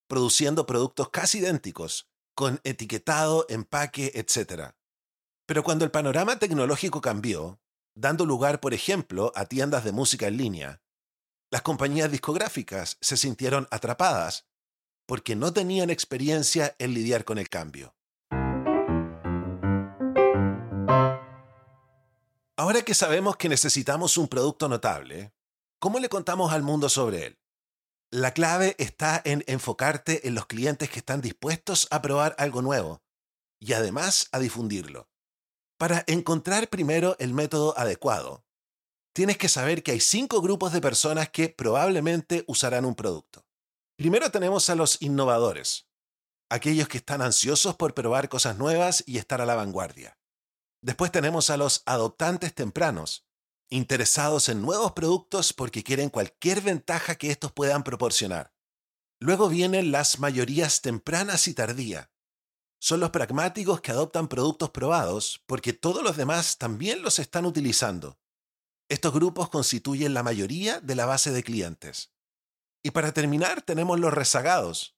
produciendo 0.06 0.66
productos 0.66 1.11
casi 1.11 1.38
idénticos, 1.38 2.08
con 2.34 2.61
etiquetado, 2.64 3.46
empaque, 3.49 4.12
etc. 4.14 4.75
Pero 5.46 5.62
cuando 5.62 5.84
el 5.84 5.90
panorama 5.90 6.38
tecnológico 6.38 7.00
cambió, 7.00 7.61
dando 7.94 8.26
lugar, 8.26 8.61
por 8.61 8.75
ejemplo, 8.75 9.32
a 9.34 9.46
tiendas 9.46 9.84
de 9.84 9.92
música 9.92 10.26
en 10.26 10.37
línea, 10.37 10.82
las 11.50 11.62
compañías 11.62 12.11
discográficas 12.11 12.99
se 13.00 13.16
sintieron 13.16 13.68
atrapadas 13.70 14.46
porque 15.06 15.37
no 15.37 15.52
tenían 15.52 15.90
experiencia 15.90 16.75
en 16.78 16.94
lidiar 16.94 17.25
con 17.25 17.38
el 17.38 17.49
cambio. 17.49 17.94
Ahora 22.56 22.82
que 22.82 22.94
sabemos 22.94 23.37
que 23.37 23.49
necesitamos 23.49 24.16
un 24.16 24.28
producto 24.28 24.68
notable, 24.68 25.34
¿cómo 25.78 25.99
le 25.99 26.08
contamos 26.08 26.52
al 26.52 26.62
mundo 26.62 26.88
sobre 26.88 27.26
él? 27.26 27.38
La 28.14 28.33
clave 28.33 28.76
está 28.78 29.21
en 29.25 29.42
enfocarte 29.49 30.28
en 30.28 30.37
los 30.37 30.47
clientes 30.47 30.88
que 30.88 31.00
están 31.00 31.21
dispuestos 31.21 31.88
a 31.90 32.00
probar 32.00 32.37
algo 32.38 32.62
nuevo 32.62 33.02
y 33.59 33.73
además 33.73 34.28
a 34.30 34.38
difundirlo. 34.38 35.11
Para 35.78 36.04
encontrar 36.06 36.68
primero 36.68 37.16
el 37.18 37.35
método 37.35 37.76
adecuado, 37.76 38.47
tienes 39.12 39.37
que 39.37 39.49
saber 39.49 39.83
que 39.83 39.90
hay 39.90 39.99
cinco 39.99 40.40
grupos 40.42 40.73
de 40.73 40.80
personas 40.80 41.30
que 41.30 41.49
probablemente 41.49 42.44
usarán 42.47 42.85
un 42.85 42.94
producto. 42.94 43.49
Primero 43.97 44.30
tenemos 44.30 44.71
a 44.71 44.76
los 44.76 45.02
innovadores, 45.02 45.88
aquellos 46.49 46.87
que 46.87 46.99
están 46.99 47.21
ansiosos 47.21 47.75
por 47.75 47.94
probar 47.94 48.28
cosas 48.28 48.56
nuevas 48.56 49.02
y 49.09 49.18
estar 49.18 49.40
a 49.40 49.44
la 49.44 49.56
vanguardia. 49.56 50.21
Después 50.83 51.11
tenemos 51.11 51.50
a 51.50 51.56
los 51.56 51.83
adoptantes 51.85 52.54
tempranos, 52.54 53.26
interesados 53.75 54.49
en 54.49 54.62
nuevos 54.62 54.93
productos 54.93 55.52
porque 55.52 55.83
quieren 55.83 56.09
cualquier 56.09 56.61
ventaja 56.61 57.16
que 57.16 57.33
estos 57.33 57.50
puedan 57.50 57.83
proporcionar. 57.83 58.54
Luego 59.19 59.49
vienen 59.49 59.90
las 59.90 60.21
mayorías 60.21 60.81
tempranas 60.81 61.49
y 61.49 61.54
tardía. 61.54 62.12
Son 62.78 63.00
los 63.00 63.11
pragmáticos 63.11 63.81
que 63.81 63.90
adoptan 63.90 64.28
productos 64.28 64.71
probados 64.71 65.43
porque 65.47 65.73
todos 65.73 66.04
los 66.04 66.16
demás 66.16 66.57
también 66.57 67.02
los 67.02 67.19
están 67.19 67.47
utilizando. 67.47 68.21
Estos 68.88 69.12
grupos 69.12 69.49
constituyen 69.49 70.14
la 70.14 70.23
mayoría 70.23 70.78
de 70.81 70.95
la 70.95 71.07
base 71.07 71.33
de 71.33 71.43
clientes. 71.43 72.12
Y 72.81 72.93
para 72.93 73.12
terminar 73.12 73.62
tenemos 73.62 73.99
los 73.99 74.14
rezagados. 74.14 74.97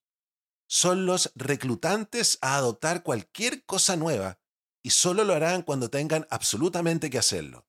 Son 0.68 1.06
los 1.06 1.32
reclutantes 1.34 2.36
a 2.42 2.56
adoptar 2.56 3.02
cualquier 3.02 3.64
cosa 3.64 3.96
nueva 3.96 4.38
y 4.82 4.90
solo 4.90 5.24
lo 5.24 5.32
harán 5.32 5.62
cuando 5.62 5.88
tengan 5.88 6.26
absolutamente 6.28 7.08
que 7.08 7.18
hacerlo. 7.18 7.66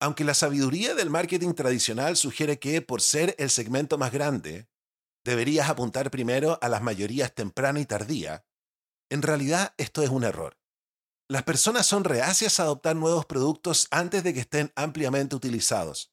Aunque 0.00 0.24
la 0.24 0.34
sabiduría 0.34 0.94
del 0.94 1.10
marketing 1.10 1.52
tradicional 1.52 2.16
sugiere 2.16 2.58
que, 2.58 2.80
por 2.80 3.02
ser 3.02 3.34
el 3.38 3.50
segmento 3.50 3.98
más 3.98 4.12
grande, 4.12 4.68
deberías 5.24 5.68
apuntar 5.68 6.10
primero 6.10 6.58
a 6.62 6.68
las 6.70 6.82
mayorías 6.82 7.34
temprana 7.34 7.80
y 7.80 7.86
tardía, 7.86 8.46
en 9.10 9.22
realidad 9.22 9.74
esto 9.76 10.02
es 10.02 10.08
un 10.08 10.24
error. 10.24 10.56
Las 11.28 11.42
personas 11.42 11.86
son 11.86 12.04
reacias 12.04 12.58
a 12.58 12.64
adoptar 12.64 12.96
nuevos 12.96 13.26
productos 13.26 13.88
antes 13.90 14.24
de 14.24 14.32
que 14.32 14.40
estén 14.40 14.72
ampliamente 14.74 15.36
utilizados. 15.36 16.12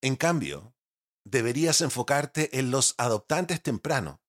En 0.00 0.14
cambio, 0.14 0.74
deberías 1.24 1.80
enfocarte 1.80 2.58
en 2.58 2.70
los 2.70 2.94
adoptantes 2.98 3.62
temprano. 3.62 4.22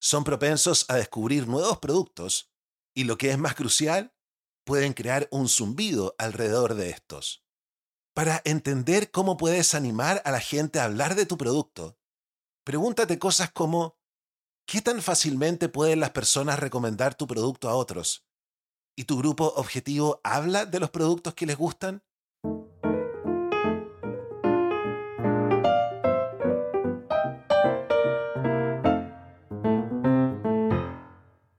Son 0.00 0.22
propensos 0.22 0.84
a 0.88 0.96
descubrir 0.96 1.48
nuevos 1.48 1.78
productos 1.78 2.52
y, 2.94 3.04
lo 3.04 3.16
que 3.18 3.30
es 3.30 3.38
más 3.38 3.54
crucial, 3.54 4.14
pueden 4.64 4.92
crear 4.92 5.28
un 5.30 5.48
zumbido 5.48 6.14
alrededor 6.18 6.74
de 6.74 6.90
estos. 6.90 7.47
Para 8.18 8.42
entender 8.44 9.12
cómo 9.12 9.36
puedes 9.36 9.76
animar 9.76 10.22
a 10.24 10.32
la 10.32 10.40
gente 10.40 10.80
a 10.80 10.86
hablar 10.86 11.14
de 11.14 11.24
tu 11.24 11.38
producto, 11.38 11.96
pregúntate 12.64 13.16
cosas 13.20 13.52
como, 13.52 13.96
¿qué 14.66 14.82
tan 14.82 15.02
fácilmente 15.02 15.68
pueden 15.68 16.00
las 16.00 16.10
personas 16.10 16.58
recomendar 16.58 17.14
tu 17.14 17.28
producto 17.28 17.68
a 17.68 17.76
otros? 17.76 18.26
¿Y 18.96 19.04
tu 19.04 19.18
grupo 19.18 19.52
objetivo 19.54 20.20
habla 20.24 20.66
de 20.66 20.80
los 20.80 20.90
productos 20.90 21.34
que 21.34 21.46
les 21.46 21.56
gustan? 21.56 22.02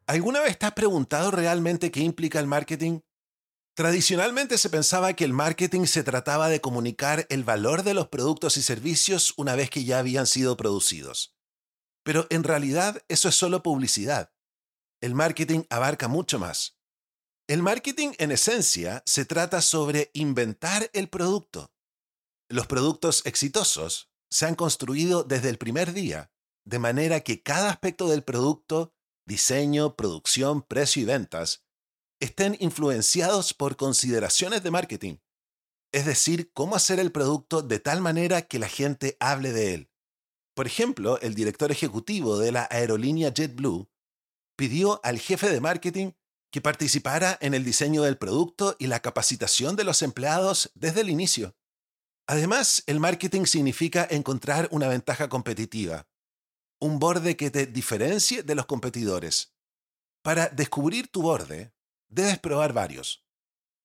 ¿Alguna 0.08 0.42
vez 0.42 0.60
te 0.60 0.66
has 0.66 0.74
preguntado 0.74 1.32
realmente 1.32 1.90
qué 1.90 2.02
implica 2.02 2.38
el 2.38 2.48
marketing? 2.48 3.00
Tradicionalmente 3.80 4.58
se 4.58 4.70
pensaba 4.70 5.14
que 5.14 5.24
el 5.24 5.32
marketing 5.32 5.86
se 5.86 6.04
trataba 6.04 6.50
de 6.50 6.60
comunicar 6.60 7.26
el 7.30 7.46
valor 7.46 7.84
de 7.84 7.94
los 7.94 8.10
productos 8.10 8.58
y 8.58 8.62
servicios 8.62 9.34
una 9.38 9.56
vez 9.56 9.70
que 9.70 9.86
ya 9.86 10.00
habían 10.00 10.28
sido 10.28 10.58
producidos. 10.58 11.34
Pero 12.04 12.28
en 12.30 12.44
realidad 12.44 13.02
eso 13.08 13.30
es 13.30 13.36
solo 13.36 13.64
publicidad. 13.64 14.34
El 15.00 15.16
marketing 15.16 15.62
abarca 15.70 16.10
mucho 16.10 16.40
más. 16.40 16.78
El 17.48 17.64
marketing 17.64 18.10
en 18.18 18.34
esencia 18.34 19.02
se 19.06 19.24
trata 19.24 19.62
sobre 19.62 20.12
inventar 20.14 20.90
el 20.92 21.08
producto. 21.08 21.72
Los 22.50 22.68
productos 22.68 23.26
exitosos 23.26 24.12
se 24.30 24.46
han 24.46 24.56
construido 24.56 25.24
desde 25.24 25.48
el 25.48 25.58
primer 25.58 25.94
día, 25.94 26.34
de 26.66 26.80
manera 26.80 27.22
que 27.22 27.42
cada 27.44 27.70
aspecto 27.70 28.10
del 28.10 28.26
producto, 28.26 28.94
diseño, 29.26 29.96
producción, 29.96 30.64
precio 30.64 31.02
y 31.02 31.06
ventas, 31.06 31.64
estén 32.20 32.58
influenciados 32.60 33.54
por 33.54 33.76
consideraciones 33.76 34.64
de 34.64 34.72
marketing, 34.72 35.18
es 35.92 36.06
decir, 36.06 36.52
cómo 36.54 36.76
hacer 36.76 37.00
el 37.00 37.12
producto 37.12 37.62
de 37.62 37.80
tal 37.80 38.02
manera 38.02 38.44
que 38.44 38.60
la 38.60 38.68
gente 38.68 39.18
hable 39.20 39.52
de 39.52 39.74
él. 39.74 39.92
Por 40.54 40.68
ejemplo, 40.68 41.20
el 41.22 41.36
director 41.36 41.72
ejecutivo 41.72 42.38
de 42.38 42.52
la 42.52 42.68
aerolínea 42.70 43.34
JetBlue 43.34 43.90
pidió 44.58 45.00
al 45.04 45.20
jefe 45.20 45.50
de 45.50 45.62
marketing 45.62 46.12
que 46.52 46.62
participara 46.62 47.38
en 47.42 47.54
el 47.54 47.64
diseño 47.64 48.04
del 48.04 48.18
producto 48.18 48.76
y 48.80 48.88
la 48.88 49.00
capacitación 49.00 49.76
de 49.76 49.84
los 49.84 50.02
empleados 50.02 50.72
desde 50.76 51.02
el 51.02 51.10
inicio. 51.10 51.56
Además, 52.28 52.84
el 52.86 53.00
marketing 53.00 53.46
significa 53.46 54.08
encontrar 54.10 54.68
una 54.72 54.88
ventaja 54.88 55.30
competitiva, 55.30 56.08
un 56.80 57.00
borde 57.00 57.38
que 57.38 57.52
te 57.52 57.66
diferencie 57.66 58.44
de 58.44 58.56
los 58.56 58.66
competidores. 58.66 59.56
Para 60.22 60.50
descubrir 60.50 61.08
tu 61.08 61.22
borde, 61.22 61.74
debes 62.10 62.40
probar 62.40 62.74
varios, 62.74 63.24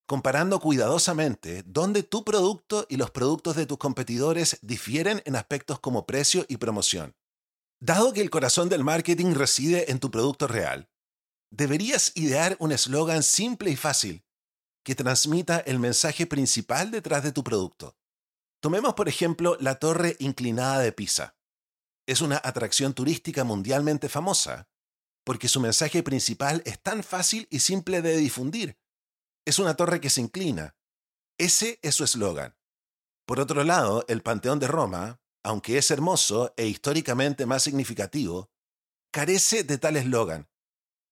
comparando 0.07 0.61
cuidadosamente 0.61 1.63
dónde 1.67 2.03
tu 2.03 2.25
producto 2.25 2.87
y 2.89 2.97
los 2.97 3.11
productos 3.11 3.57
de 3.57 3.67
tus 3.67 3.79
competidores 3.79 4.59
difieren 4.63 5.23
en 5.25 5.37
aspectos 5.37 5.79
como 5.79 6.07
precio 6.07 6.45
y 6.49 6.57
promoción. 6.57 7.15
Dado 7.81 8.13
que 8.13 8.21
el 8.21 8.31
corazón 8.31 8.69
del 8.69 8.83
marketing 8.83 9.35
reside 9.35 9.91
en 9.91 10.01
tu 10.01 10.11
producto 10.11 10.47
real, 10.47 10.89
deberías 11.51 12.13
idear 12.15 12.57
un 12.59 12.73
eslogan 12.73 13.23
simple 13.23 13.71
y 13.71 13.77
fácil 13.77 14.25
que 14.83 14.95
transmita 14.95 15.59
el 15.59 15.79
mensaje 15.79 16.27
principal 16.27 16.91
detrás 16.91 17.23
de 17.23 17.33
tu 17.33 17.45
producto. 17.45 17.97
Tomemos 18.61 18.95
por 18.95 19.09
ejemplo 19.09 19.57
la 19.61 19.79
Torre 19.79 20.17
Inclinada 20.19 20.81
de 20.81 20.93
Pisa. 20.93 21.37
Es 22.07 22.21
una 22.21 22.41
atracción 22.43 22.93
turística 22.93 23.45
mundialmente 23.45 24.09
famosa 24.09 24.69
porque 25.25 25.49
su 25.49 25.61
mensaje 25.61 26.03
principal 26.03 26.63
es 26.65 26.81
tan 26.81 27.03
fácil 27.03 27.49
y 27.51 27.61
simple 27.61 28.03
de 28.03 28.17
difundir. 28.17 28.79
Es 29.47 29.59
una 29.59 29.75
torre 29.75 30.01
que 30.01 30.11
se 30.11 30.21
inclina. 30.21 30.77
Ese 31.39 31.79
es 31.83 31.95
su 31.95 32.05
eslogan. 32.05 32.57
Por 33.27 33.41
otro 33.41 33.65
lado, 33.65 34.05
el 34.09 34.23
Panteón 34.23 34.59
de 34.59 34.69
Roma, 34.69 35.21
aunque 35.43 35.79
es 35.79 35.91
hermoso 35.91 36.53
e 36.57 36.67
históricamente 36.67 37.47
más 37.47 37.63
significativo, 37.63 38.51
carece 39.11 39.65
de 39.65 39.79
tal 39.79 39.97
eslogan 39.97 40.49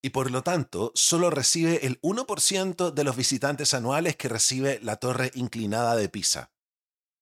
y 0.03 0.11
por 0.11 0.31
lo 0.31 0.43
tanto 0.43 0.91
solo 0.95 1.31
recibe 1.31 1.87
el 1.87 2.01
1% 2.03 2.91
de 2.91 3.05
los 3.05 3.17
visitantes 3.17 3.73
anuales 3.73 4.17
que 4.17 4.29
recibe 4.29 4.81
la 4.83 4.97
torre 4.97 5.31
inclinada 5.35 5.95
de 5.95 6.09
Pisa. 6.09 6.53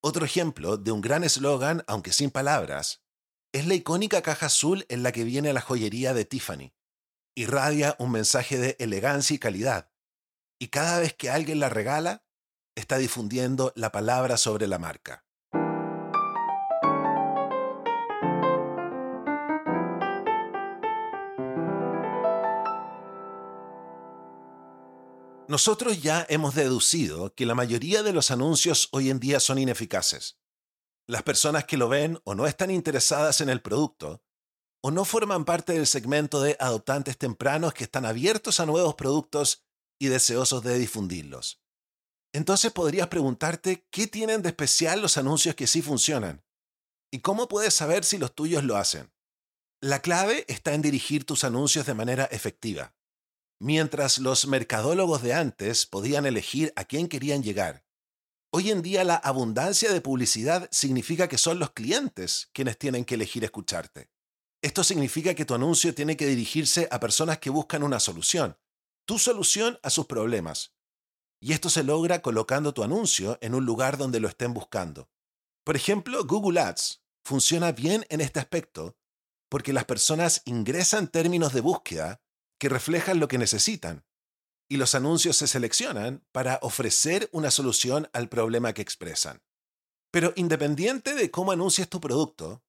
Otro 0.02 0.24
ejemplo 0.24 0.78
de 0.78 0.90
un 0.90 1.02
gran 1.02 1.22
eslogan, 1.22 1.84
aunque 1.86 2.12
sin 2.12 2.30
palabras, 2.30 3.02
es 3.52 3.66
la 3.66 3.74
icónica 3.74 4.22
caja 4.22 4.46
azul 4.46 4.86
en 4.88 5.02
la 5.02 5.12
que 5.12 5.24
viene 5.24 5.52
la 5.52 5.60
joyería 5.60 6.14
de 6.14 6.24
Tiffany. 6.24 6.72
Irradia 7.40 7.96
un 7.98 8.10
mensaje 8.10 8.58
de 8.58 8.76
elegancia 8.78 9.34
y 9.34 9.38
calidad, 9.38 9.90
y 10.58 10.68
cada 10.68 11.00
vez 11.00 11.14
que 11.14 11.30
alguien 11.30 11.58
la 11.58 11.70
regala, 11.70 12.22
está 12.74 12.98
difundiendo 12.98 13.72
la 13.76 13.90
palabra 13.90 14.36
sobre 14.36 14.66
la 14.66 14.78
marca. 14.78 15.24
Nosotros 25.48 26.02
ya 26.02 26.26
hemos 26.28 26.54
deducido 26.54 27.34
que 27.34 27.46
la 27.46 27.54
mayoría 27.54 28.02
de 28.02 28.12
los 28.12 28.30
anuncios 28.30 28.90
hoy 28.92 29.08
en 29.08 29.18
día 29.18 29.40
son 29.40 29.56
ineficaces. 29.56 30.38
Las 31.06 31.22
personas 31.22 31.64
que 31.64 31.78
lo 31.78 31.88
ven 31.88 32.20
o 32.24 32.34
no 32.34 32.46
están 32.46 32.70
interesadas 32.70 33.40
en 33.40 33.48
el 33.48 33.62
producto, 33.62 34.22
o 34.82 34.90
no 34.90 35.04
forman 35.04 35.44
parte 35.44 35.74
del 35.74 35.86
segmento 35.86 36.40
de 36.40 36.56
adoptantes 36.58 37.18
tempranos 37.18 37.74
que 37.74 37.84
están 37.84 38.06
abiertos 38.06 38.60
a 38.60 38.66
nuevos 38.66 38.94
productos 38.94 39.64
y 39.98 40.08
deseosos 40.08 40.62
de 40.62 40.78
difundirlos. 40.78 41.60
Entonces 42.32 42.72
podrías 42.72 43.08
preguntarte 43.08 43.86
qué 43.90 44.06
tienen 44.06 44.42
de 44.42 44.50
especial 44.50 45.02
los 45.02 45.16
anuncios 45.16 45.54
que 45.54 45.66
sí 45.66 45.82
funcionan 45.82 46.42
y 47.12 47.20
cómo 47.20 47.48
puedes 47.48 47.74
saber 47.74 48.04
si 48.04 48.18
los 48.18 48.34
tuyos 48.34 48.64
lo 48.64 48.76
hacen. 48.76 49.12
La 49.82 50.00
clave 50.00 50.44
está 50.48 50.74
en 50.74 50.82
dirigir 50.82 51.24
tus 51.24 51.44
anuncios 51.44 51.86
de 51.86 51.94
manera 51.94 52.24
efectiva. 52.26 52.94
Mientras 53.58 54.18
los 54.18 54.46
mercadólogos 54.46 55.22
de 55.22 55.34
antes 55.34 55.86
podían 55.86 56.24
elegir 56.24 56.72
a 56.76 56.84
quién 56.84 57.08
querían 57.08 57.42
llegar, 57.42 57.84
hoy 58.52 58.70
en 58.70 58.80
día 58.80 59.04
la 59.04 59.16
abundancia 59.16 59.92
de 59.92 60.00
publicidad 60.00 60.68
significa 60.70 61.28
que 61.28 61.36
son 61.36 61.58
los 61.58 61.72
clientes 61.72 62.48
quienes 62.52 62.78
tienen 62.78 63.04
que 63.04 63.16
elegir 63.16 63.44
escucharte. 63.44 64.08
Esto 64.62 64.84
significa 64.84 65.34
que 65.34 65.44
tu 65.44 65.54
anuncio 65.54 65.94
tiene 65.94 66.16
que 66.16 66.26
dirigirse 66.26 66.88
a 66.90 67.00
personas 67.00 67.38
que 67.38 67.50
buscan 67.50 67.82
una 67.82 67.98
solución, 67.98 68.58
tu 69.06 69.18
solución 69.18 69.78
a 69.82 69.90
sus 69.90 70.06
problemas. 70.06 70.74
Y 71.40 71.52
esto 71.52 71.70
se 71.70 71.82
logra 71.82 72.20
colocando 72.20 72.74
tu 72.74 72.82
anuncio 72.82 73.38
en 73.40 73.54
un 73.54 73.64
lugar 73.64 73.96
donde 73.96 74.20
lo 74.20 74.28
estén 74.28 74.52
buscando. 74.52 75.08
Por 75.64 75.76
ejemplo, 75.76 76.24
Google 76.24 76.60
Ads 76.60 77.02
funciona 77.24 77.72
bien 77.72 78.04
en 78.10 78.20
este 78.20 78.40
aspecto 78.40 78.96
porque 79.48 79.72
las 79.72 79.84
personas 79.84 80.42
ingresan 80.44 81.08
términos 81.08 81.52
de 81.52 81.60
búsqueda 81.60 82.22
que 82.58 82.68
reflejan 82.68 83.18
lo 83.18 83.26
que 83.28 83.38
necesitan, 83.38 84.04
y 84.68 84.76
los 84.76 84.94
anuncios 84.94 85.36
se 85.36 85.48
seleccionan 85.48 86.24
para 86.30 86.60
ofrecer 86.62 87.28
una 87.32 87.50
solución 87.50 88.08
al 88.12 88.28
problema 88.28 88.72
que 88.72 88.82
expresan. 88.82 89.42
Pero 90.12 90.32
independiente 90.36 91.14
de 91.14 91.30
cómo 91.30 91.50
anuncies 91.50 91.88
tu 91.88 92.00
producto, 92.00 92.62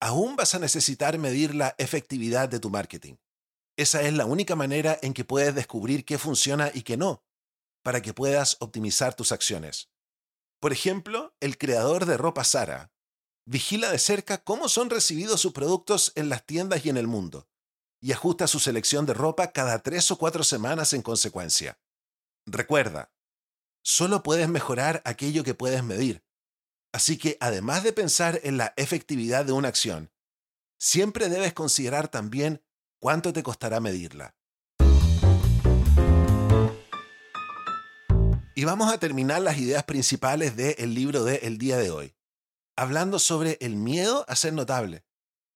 aún 0.00 0.36
vas 0.36 0.54
a 0.54 0.58
necesitar 0.58 1.18
medir 1.18 1.54
la 1.54 1.74
efectividad 1.78 2.48
de 2.48 2.60
tu 2.60 2.70
marketing. 2.70 3.14
Esa 3.76 4.02
es 4.02 4.12
la 4.12 4.26
única 4.26 4.56
manera 4.56 4.98
en 5.02 5.14
que 5.14 5.24
puedes 5.24 5.54
descubrir 5.54 6.04
qué 6.04 6.18
funciona 6.18 6.70
y 6.74 6.82
qué 6.82 6.96
no, 6.96 7.24
para 7.82 8.02
que 8.02 8.14
puedas 8.14 8.56
optimizar 8.60 9.14
tus 9.14 9.32
acciones. 9.32 9.90
Por 10.60 10.72
ejemplo, 10.72 11.34
el 11.40 11.56
creador 11.58 12.04
de 12.06 12.16
ropa 12.16 12.44
Sara 12.44 12.90
vigila 13.48 13.90
de 13.90 13.98
cerca 13.98 14.44
cómo 14.44 14.68
son 14.68 14.90
recibidos 14.90 15.40
sus 15.40 15.52
productos 15.52 16.12
en 16.16 16.28
las 16.28 16.44
tiendas 16.44 16.84
y 16.84 16.90
en 16.90 16.98
el 16.98 17.06
mundo, 17.06 17.48
y 17.98 18.12
ajusta 18.12 18.46
su 18.46 18.60
selección 18.60 19.06
de 19.06 19.14
ropa 19.14 19.52
cada 19.52 19.82
tres 19.82 20.10
o 20.10 20.18
cuatro 20.18 20.44
semanas 20.44 20.92
en 20.92 21.00
consecuencia. 21.00 21.80
Recuerda, 22.44 23.10
solo 23.82 24.22
puedes 24.22 24.50
mejorar 24.50 25.00
aquello 25.06 25.44
que 25.44 25.54
puedes 25.54 25.82
medir. 25.82 26.22
Así 26.92 27.18
que 27.18 27.36
además 27.40 27.82
de 27.82 27.92
pensar 27.92 28.40
en 28.42 28.56
la 28.56 28.72
efectividad 28.76 29.44
de 29.44 29.52
una 29.52 29.68
acción, 29.68 30.10
siempre 30.78 31.28
debes 31.28 31.52
considerar 31.52 32.08
también 32.08 32.62
cuánto 32.98 33.32
te 33.32 33.42
costará 33.42 33.80
medirla. 33.80 34.34
Y 38.54 38.64
vamos 38.64 38.92
a 38.92 38.98
terminar 38.98 39.40
las 39.42 39.58
ideas 39.58 39.84
principales 39.84 40.56
del 40.56 40.94
libro 40.94 41.22
de 41.22 41.36
El 41.36 41.58
día 41.58 41.76
de 41.76 41.90
hoy, 41.90 42.16
hablando 42.76 43.18
sobre 43.20 43.56
el 43.60 43.76
miedo 43.76 44.24
a 44.26 44.34
ser 44.34 44.52
notable. 44.52 45.04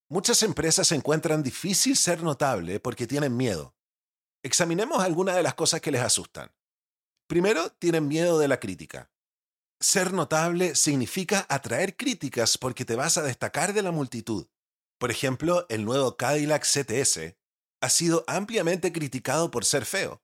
Muchas 0.09 0.43
empresas 0.43 0.91
encuentran 0.91 1.43
difícil 1.43 1.97
ser 1.97 2.23
notable 2.23 2.79
porque 2.79 3.07
tienen 3.07 3.35
miedo. 3.35 3.75
Examinemos 4.43 5.03
algunas 5.03 5.35
de 5.35 5.43
las 5.43 5.55
cosas 5.55 5.81
que 5.81 5.91
les 5.91 6.01
asustan. 6.01 6.51
Primero, 7.27 7.71
tienen 7.71 8.07
miedo 8.07 8.37
de 8.39 8.47
la 8.47 8.59
crítica. 8.59 9.09
Ser 9.83 10.13
notable 10.13 10.75
significa 10.75 11.45
atraer 11.49 11.97
críticas 11.97 12.57
porque 12.57 12.85
te 12.85 12.95
vas 12.95 13.17
a 13.17 13.21
destacar 13.21 13.73
de 13.73 13.81
la 13.81 13.91
multitud. 13.91 14.47
Por 14.97 15.11
ejemplo, 15.11 15.65
el 15.67 15.83
nuevo 15.83 16.15
Cadillac 16.15 16.63
CTS 16.63 17.35
ha 17.81 17.89
sido 17.89 18.23
ampliamente 18.27 18.93
criticado 18.93 19.51
por 19.51 19.65
ser 19.65 19.83
feo, 19.83 20.23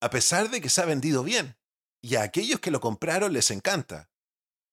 a 0.00 0.10
pesar 0.10 0.48
de 0.48 0.60
que 0.60 0.68
se 0.68 0.80
ha 0.80 0.84
vendido 0.84 1.24
bien, 1.24 1.58
y 2.04 2.14
a 2.14 2.22
aquellos 2.22 2.60
que 2.60 2.70
lo 2.70 2.80
compraron 2.80 3.32
les 3.32 3.50
encanta. 3.50 4.12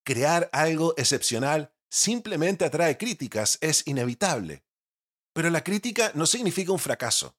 Crear 0.06 0.52
algo 0.54 0.94
excepcional 0.98 1.74
simplemente 1.90 2.64
atrae 2.64 3.00
críticas, 3.00 3.58
es 3.60 3.88
inevitable. 3.88 4.64
Pero 5.34 5.50
la 5.50 5.64
crítica 5.64 6.12
no 6.14 6.28
significa 6.28 6.72
un 6.72 6.78
fracaso. 6.80 7.36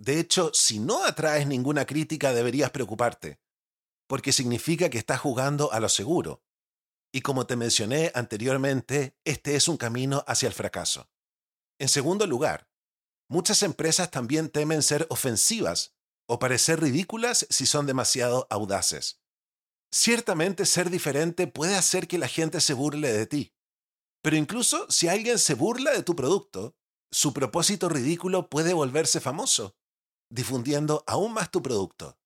De 0.00 0.18
hecho, 0.18 0.50
si 0.52 0.80
no 0.80 1.04
atraes 1.04 1.46
ninguna 1.46 1.86
crítica 1.86 2.32
deberías 2.32 2.72
preocuparte, 2.72 3.38
porque 4.08 4.32
significa 4.32 4.90
que 4.90 4.98
estás 4.98 5.20
jugando 5.20 5.72
a 5.72 5.78
lo 5.78 5.88
seguro. 5.88 6.42
Y 7.12 7.20
como 7.20 7.46
te 7.46 7.56
mencioné 7.56 8.10
anteriormente, 8.14 9.16
este 9.24 9.54
es 9.54 9.68
un 9.68 9.76
camino 9.76 10.24
hacia 10.26 10.48
el 10.48 10.54
fracaso. 10.54 11.08
En 11.78 11.88
segundo 11.88 12.26
lugar, 12.26 12.68
muchas 13.28 13.62
empresas 13.62 14.10
también 14.10 14.48
temen 14.48 14.82
ser 14.82 15.06
ofensivas 15.10 15.94
o 16.26 16.38
parecer 16.38 16.80
ridículas 16.80 17.46
si 17.50 17.66
son 17.66 17.86
demasiado 17.86 18.46
audaces. 18.50 19.20
Ciertamente 19.92 20.66
ser 20.66 20.90
diferente 20.90 21.46
puede 21.46 21.76
hacer 21.76 22.08
que 22.08 22.18
la 22.18 22.28
gente 22.28 22.60
se 22.60 22.74
burle 22.74 23.12
de 23.12 23.26
ti. 23.26 23.54
Pero 24.22 24.36
incluso 24.36 24.90
si 24.90 25.08
alguien 25.08 25.38
se 25.38 25.54
burla 25.54 25.92
de 25.92 26.02
tu 26.02 26.16
producto, 26.16 26.76
su 27.10 27.32
propósito 27.32 27.88
ridículo 27.88 28.50
puede 28.50 28.74
volverse 28.74 29.20
famoso, 29.20 29.76
difundiendo 30.30 31.04
aún 31.06 31.32
más 31.32 31.50
tu 31.50 31.62
producto. 31.62 32.17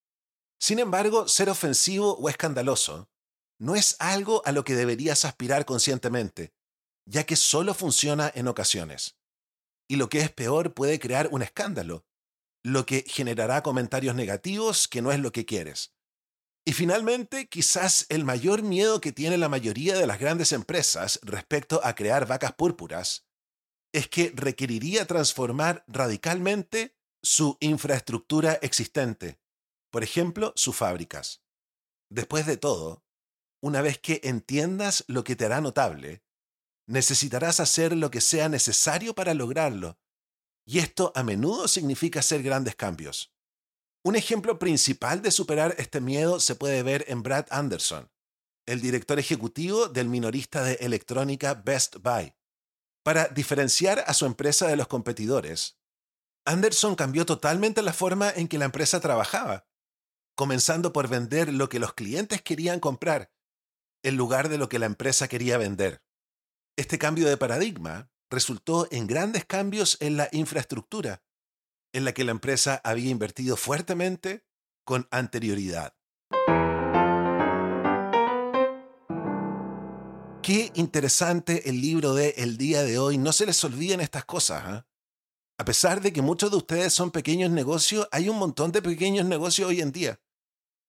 Sin 0.63 0.79
embargo, 0.79 1.27
ser 1.27 1.51
ofensivo 1.51 2.17
o 2.19 2.29
escandaloso 2.29 3.11
no 3.59 3.75
es 3.75 3.97
algo 3.99 4.43
a 4.45 4.53
lo 4.53 4.63
que 4.63 4.77
deberías 4.77 5.25
aspirar 5.25 5.65
conscientemente, 5.65 6.55
ya 7.05 7.25
que 7.25 7.35
solo 7.35 7.75
funciona 7.75 8.31
en 8.33 8.47
ocasiones. 8.47 9.19
Y 9.89 9.97
lo 9.97 10.09
que 10.09 10.21
es 10.21 10.31
peor 10.31 10.73
puede 10.73 11.01
crear 11.01 11.29
un 11.33 11.43
escándalo, 11.43 12.07
lo 12.63 12.87
que 12.87 13.05
generará 13.09 13.65
comentarios 13.65 14.15
negativos 14.15 14.87
que 14.87 15.03
no 15.03 15.11
es 15.11 15.19
lo 15.19 15.33
que 15.33 15.45
quieres. 15.45 15.97
Y 16.65 16.75
finalmente, 16.75 17.49
quizás 17.49 18.07
el 18.09 18.25
mayor 18.25 18.63
miedo 18.63 19.01
que 19.01 19.11
tiene 19.11 19.39
la 19.39 19.49
mayoría 19.49 19.99
de 19.99 20.07
las 20.07 20.21
grandes 20.21 20.53
empresas 20.53 21.19
respecto 21.25 21.81
a 21.83 21.97
crear 21.97 22.29
vacas 22.29 22.53
púrpuras 22.53 23.27
es 23.93 24.07
que 24.07 24.33
requeriría 24.37 25.09
transformar 25.09 25.85
radicalmente 25.89 26.97
su 27.21 27.57
infraestructura 27.59 28.61
existente, 28.63 29.42
por 29.93 30.03
ejemplo, 30.03 30.53
sus 30.57 30.75
fábricas. 30.75 31.43
Después 32.11 32.47
de 32.47 32.57
todo, 32.57 33.05
una 33.63 33.83
vez 33.83 33.99
que 33.99 34.21
entiendas 34.25 35.05
lo 35.07 35.23
que 35.23 35.37
te 35.37 35.45
hará 35.45 35.61
notable, 35.61 36.25
necesitarás 36.87 37.61
hacer 37.61 37.95
lo 37.95 38.11
que 38.11 38.21
sea 38.21 38.49
necesario 38.49 39.15
para 39.15 39.35
lograrlo, 39.35 39.99
y 40.67 40.79
esto 40.79 41.13
a 41.15 41.23
menudo 41.23 41.69
significa 41.69 42.21
hacer 42.21 42.43
grandes 42.43 42.75
cambios. 42.75 43.33
Un 44.03 44.17
ejemplo 44.17 44.59
principal 44.59 45.23
de 45.23 45.31
superar 45.31 45.75
este 45.79 46.01
miedo 46.01 46.41
se 46.41 46.55
puede 46.55 46.83
ver 46.83 47.05
en 47.09 47.23
Brad 47.23 47.47
Anderson, 47.51 48.11
el 48.67 48.81
director 48.81 49.19
ejecutivo 49.19 49.89
del 49.89 50.09
minorista 50.09 50.65
de 50.65 50.75
electrónica 50.75 51.55
Best 51.55 51.97
Buy. 51.97 52.35
Para 53.05 53.29
diferenciar 53.29 54.05
a 54.07 54.15
su 54.15 54.25
empresa 54.25 54.67
de 54.69 54.77
los 54.77 54.89
competidores, 54.89 55.79
Anderson 56.45 56.95
cambió 56.95 57.27
totalmente 57.27 57.83
la 57.83 57.93
forma 57.93 58.31
en 58.31 58.49
que 58.49 58.59
la 58.59 58.65
empresa 58.65 59.01
trabajaba, 59.01 59.67
comenzando 60.35 60.93
por 60.93 61.09
vender 61.09 61.53
lo 61.53 61.69
que 61.69 61.79
los 61.79 61.95
clientes 61.95 62.43
querían 62.43 62.81
comprar, 62.81 63.31
en 64.03 64.17
lugar 64.17 64.49
de 64.49 64.59
lo 64.59 64.69
que 64.69 64.79
la 64.79 64.87
empresa 64.87 65.29
quería 65.29 65.59
vender. 65.59 66.03
Este 66.77 66.99
cambio 66.99 67.29
de 67.29 67.37
paradigma 67.37 68.11
resultó 68.31 68.89
en 68.91 69.07
grandes 69.07 69.45
cambios 69.45 69.99
en 70.01 70.17
la 70.17 70.29
infraestructura, 70.33 71.23
en 71.93 72.05
la 72.05 72.13
que 72.15 72.25
la 72.25 72.31
empresa 72.31 72.81
había 72.83 73.11
invertido 73.11 73.57
fuertemente 73.57 74.45
con 74.85 75.07
anterioridad. 75.11 75.95
Qué 80.43 80.73
interesante 80.75 81.69
el 81.71 81.81
libro 81.81 82.15
de 82.15 82.31
El 82.31 82.57
día 82.57 82.83
de 82.83 82.99
hoy. 82.99 83.17
No 83.17 83.33
se 83.33 83.47
les 83.47 83.63
olviden 83.63 84.01
estas 84.01 84.25
cosas. 84.25 84.63
¿ah? 84.65 84.87
A 85.57 85.65
pesar 85.65 86.01
de 86.01 86.13
que 86.13 86.23
muchos 86.23 86.51
de 86.51 86.57
ustedes 86.57 86.93
son 86.93 87.13
pequeños 87.13 87.51
negocios, 87.53 88.09
hay 88.11 88.29
un 88.29 88.39
montón 88.39 88.73
de 88.73 88.83
pequeños 88.83 89.25
negocios 89.25 89.69
hoy 89.69 89.81
en 89.81 89.93
día. 89.93 90.21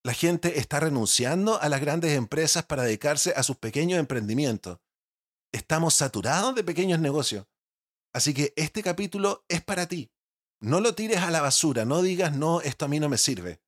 La 0.06 0.14
gente 0.14 0.60
está 0.60 0.82
renunciando 0.82 1.62
a 1.62 1.70
las 1.70 1.80
grandes 1.80 2.12
empresas 2.12 2.66
para 2.66 2.84
dedicarse 2.84 3.34
a 3.38 3.44
sus 3.44 3.56
pequeños 3.56 4.00
emprendimientos. 4.00 4.80
Estamos 5.54 5.94
saturados 5.94 6.54
de 6.56 6.64
pequeños 6.66 7.00
negocios. 7.00 7.48
Así 8.12 8.34
que 8.34 8.54
este 8.58 8.84
capítulo 8.84 9.46
es 9.48 9.64
para 9.64 9.88
ti. 9.88 10.12
No 10.60 10.82
lo 10.82 10.94
tires 10.94 11.20
a 11.20 11.32
la 11.32 11.42
basura, 11.42 11.86
no 11.86 12.02
digas, 12.02 12.36
no, 12.36 12.60
esto 12.60 12.86
a 12.86 12.88
mí 12.90 13.00
no 13.00 13.08
me 13.08 13.18
sirve. 13.18 13.62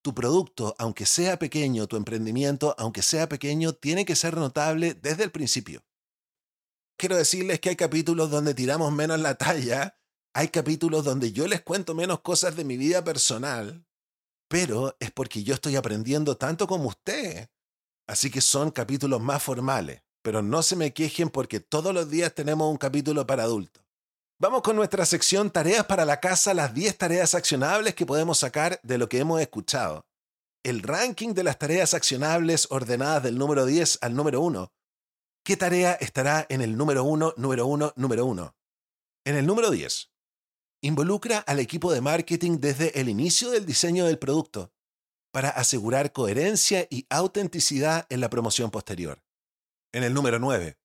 Tu 0.00 0.14
producto, 0.14 0.76
aunque 0.78 1.06
sea 1.06 1.40
pequeño, 1.40 1.88
tu 1.88 1.96
emprendimiento, 1.96 2.76
aunque 2.78 3.02
sea 3.02 3.28
pequeño, 3.28 3.72
tiene 3.72 4.04
que 4.04 4.14
ser 4.14 4.36
notable 4.36 4.94
desde 4.94 5.24
el 5.24 5.32
principio. 5.32 5.84
Quiero 6.96 7.16
decirles 7.16 7.58
que 7.58 7.70
hay 7.70 7.76
capítulos 7.76 8.30
donde 8.30 8.54
tiramos 8.54 8.92
menos 8.92 9.18
la 9.18 9.34
talla, 9.34 9.98
hay 10.34 10.48
capítulos 10.48 11.04
donde 11.04 11.32
yo 11.32 11.48
les 11.48 11.62
cuento 11.62 11.94
menos 11.94 12.20
cosas 12.20 12.54
de 12.54 12.64
mi 12.64 12.76
vida 12.76 13.02
personal, 13.02 13.83
pero 14.54 14.96
es 15.00 15.10
porque 15.10 15.42
yo 15.42 15.54
estoy 15.54 15.74
aprendiendo 15.74 16.36
tanto 16.36 16.68
como 16.68 16.86
usted. 16.86 17.48
Así 18.06 18.30
que 18.30 18.40
son 18.40 18.70
capítulos 18.70 19.20
más 19.20 19.42
formales, 19.42 20.02
pero 20.22 20.42
no 20.42 20.62
se 20.62 20.76
me 20.76 20.92
quejen 20.94 21.28
porque 21.28 21.58
todos 21.58 21.92
los 21.92 22.08
días 22.08 22.32
tenemos 22.36 22.70
un 22.70 22.76
capítulo 22.76 23.26
para 23.26 23.42
adultos. 23.42 23.82
Vamos 24.38 24.62
con 24.62 24.76
nuestra 24.76 25.06
sección 25.06 25.50
Tareas 25.50 25.86
para 25.86 26.04
la 26.04 26.20
casa, 26.20 26.54
las 26.54 26.72
10 26.72 26.96
tareas 26.96 27.34
accionables 27.34 27.96
que 27.96 28.06
podemos 28.06 28.38
sacar 28.38 28.78
de 28.84 28.96
lo 28.96 29.08
que 29.08 29.18
hemos 29.18 29.40
escuchado. 29.40 30.06
El 30.62 30.82
ranking 30.82 31.34
de 31.34 31.42
las 31.42 31.58
tareas 31.58 31.92
accionables 31.92 32.68
ordenadas 32.70 33.24
del 33.24 33.36
número 33.36 33.66
10 33.66 33.98
al 34.02 34.14
número 34.14 34.40
1. 34.40 34.72
¿Qué 35.44 35.56
tarea 35.56 35.94
estará 35.94 36.46
en 36.48 36.60
el 36.60 36.76
número 36.76 37.02
1, 37.02 37.34
número 37.38 37.66
1, 37.66 37.94
número 37.96 38.24
1? 38.26 38.54
En 39.24 39.34
el 39.34 39.46
número 39.46 39.72
10. 39.72 40.13
Involucra 40.84 41.38
al 41.38 41.60
equipo 41.60 41.94
de 41.94 42.02
marketing 42.02 42.58
desde 42.60 43.00
el 43.00 43.08
inicio 43.08 43.50
del 43.50 43.64
diseño 43.64 44.04
del 44.04 44.18
producto 44.18 44.70
para 45.32 45.48
asegurar 45.48 46.12
coherencia 46.12 46.86
y 46.90 47.06
autenticidad 47.08 48.04
en 48.10 48.20
la 48.20 48.28
promoción 48.28 48.70
posterior. 48.70 49.24
En 49.94 50.02
el 50.04 50.12
número 50.12 50.38
9 50.38 50.76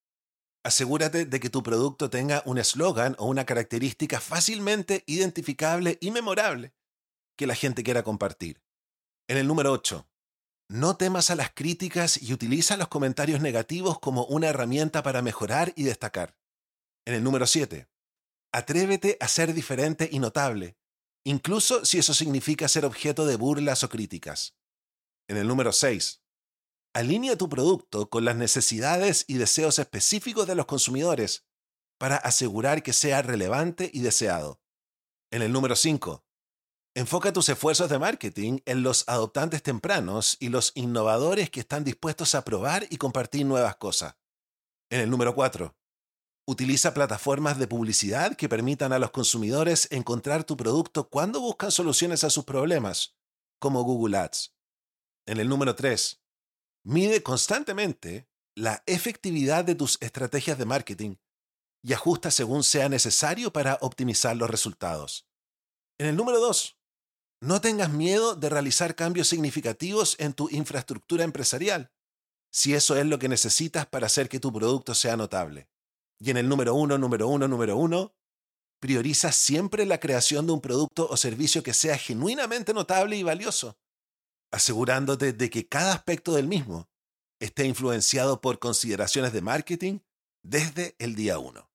Asegúrate 0.63 1.25
de 1.25 1.39
que 1.41 1.49
tu 1.49 1.63
producto 1.63 2.09
tenga 2.09 2.43
un 2.45 2.59
eslogan 2.59 3.17
o 3.19 3.25
una 3.25 3.45
característica 3.45 4.21
fácilmente 4.21 5.03
identificable 5.05 5.97
y 5.99 6.11
memorable 6.11 6.73
que 7.37 7.45
la 7.45 7.55
gente 7.55 7.83
quiera 7.83 8.01
compartir. 8.01 8.61
En 9.27 9.35
el 9.35 9.47
número 9.47 9.73
8. 9.73 10.07
No 10.69 10.95
temas 10.95 11.29
a 11.29 11.35
las 11.35 11.51
críticas 11.51 12.23
y 12.23 12.31
utiliza 12.31 12.77
los 12.77 12.87
comentarios 12.87 13.41
negativos 13.41 13.99
como 13.99 14.23
una 14.27 14.47
herramienta 14.47 15.03
para 15.03 15.21
mejorar 15.21 15.73
y 15.75 15.83
destacar. 15.83 16.37
En 17.05 17.15
el 17.15 17.21
número 17.21 17.45
7. 17.45 17.89
Atrévete 18.51 19.17
a 19.19 19.27
ser 19.27 19.53
diferente 19.53 20.09
y 20.11 20.19
notable, 20.19 20.77
incluso 21.23 21.85
si 21.85 21.99
eso 21.99 22.13
significa 22.13 22.67
ser 22.67 22.85
objeto 22.85 23.25
de 23.25 23.35
burlas 23.35 23.83
o 23.83 23.89
críticas. 23.89 24.57
En 25.27 25.37
el 25.37 25.47
número 25.47 25.71
6. 25.71 26.23
Alinea 26.95 27.37
tu 27.37 27.47
producto 27.47 28.09
con 28.09 28.25
las 28.25 28.35
necesidades 28.35 29.25
y 29.27 29.35
deseos 29.35 29.77
específicos 29.77 30.47
de 30.47 30.55
los 30.55 30.65
consumidores 30.65 31.45
para 31.99 32.15
asegurar 32.15 32.81
que 32.81 32.93
sea 32.93 33.21
relevante 33.21 33.91
y 33.93 33.99
deseado. 33.99 34.59
En 35.31 35.43
el 35.43 35.51
número 35.51 35.75
5. 35.75 36.25
Enfoca 36.95 37.31
tus 37.31 37.47
esfuerzos 37.49 37.89
de 37.89 37.99
marketing 37.99 38.59
en 38.65 38.81
los 38.81 39.07
adoptantes 39.07 39.61
tempranos 39.61 40.37
y 40.39 40.49
los 40.49 40.71
innovadores 40.73 41.51
que 41.51 41.59
están 41.59 41.83
dispuestos 41.83 42.33
a 42.33 42.43
probar 42.43 42.87
y 42.89 42.97
compartir 42.97 43.45
nuevas 43.45 43.75
cosas. 43.75 44.15
En 44.89 45.01
el 45.01 45.09
número 45.11 45.35
4. 45.35 45.78
Utiliza 46.49 46.95
plataformas 46.95 47.59
de 47.59 47.67
publicidad 47.67 48.35
que 48.35 48.49
permitan 48.49 48.91
a 48.91 48.97
los 48.97 49.11
consumidores 49.11 49.87
encontrar 49.91 50.43
tu 50.43 50.57
producto 50.57 51.07
cuando 51.07 51.39
buscan 51.39 51.71
soluciones 51.71 52.23
a 52.23 52.31
sus 52.31 52.43
problemas, 52.43 53.15
como 53.59 53.83
Google 53.83 54.17
Ads. 54.17 54.55
En 55.27 55.39
el 55.39 55.47
número 55.47 55.75
3. 55.75 56.23
Mide 56.85 57.21
constantemente 57.21 58.27
la 58.55 58.81
efectividad 58.87 59.63
de 59.63 59.75
tus 59.75 59.99
estrategias 60.01 60.57
de 60.57 60.65
marketing 60.65 61.17
y 61.83 61.93
ajusta 61.93 62.31
según 62.31 62.63
sea 62.63 62.89
necesario 62.89 63.53
para 63.53 63.77
optimizar 63.81 64.35
los 64.35 64.49
resultados. 64.49 65.29
En 65.99 66.07
el 66.07 66.15
número 66.15 66.39
2, 66.39 66.79
no 67.41 67.61
tengas 67.61 67.91
miedo 67.91 68.33
de 68.33 68.49
realizar 68.49 68.95
cambios 68.95 69.27
significativos 69.27 70.15
en 70.17 70.33
tu 70.33 70.49
infraestructura 70.49 71.23
empresarial, 71.23 71.91
si 72.51 72.73
eso 72.73 72.97
es 72.97 73.05
lo 73.05 73.19
que 73.19 73.29
necesitas 73.29 73.85
para 73.85 74.07
hacer 74.07 74.29
que 74.29 74.39
tu 74.39 74.51
producto 74.51 74.95
sea 74.95 75.15
notable. 75.15 75.68
Y 76.19 76.31
en 76.31 76.37
el 76.37 76.49
número 76.49 76.75
1, 76.75 76.97
número 76.97 77.27
1, 77.27 77.47
número 77.47 77.77
1, 77.77 78.13
prioriza 78.79 79.31
siempre 79.31 79.85
la 79.85 79.99
creación 79.99 80.45
de 80.45 80.53
un 80.53 80.61
producto 80.61 81.07
o 81.09 81.17
servicio 81.17 81.63
que 81.63 81.73
sea 81.73 81.97
genuinamente 81.97 82.73
notable 82.73 83.15
y 83.17 83.23
valioso 83.23 83.77
asegurándote 84.51 85.33
de 85.33 85.49
que 85.49 85.67
cada 85.67 85.93
aspecto 85.93 86.33
del 86.33 86.47
mismo 86.47 86.89
esté 87.39 87.65
influenciado 87.65 88.41
por 88.41 88.59
consideraciones 88.59 89.33
de 89.33 89.41
marketing 89.41 89.99
desde 90.43 90.95
el 90.99 91.15
día 91.15 91.39
1. 91.39 91.68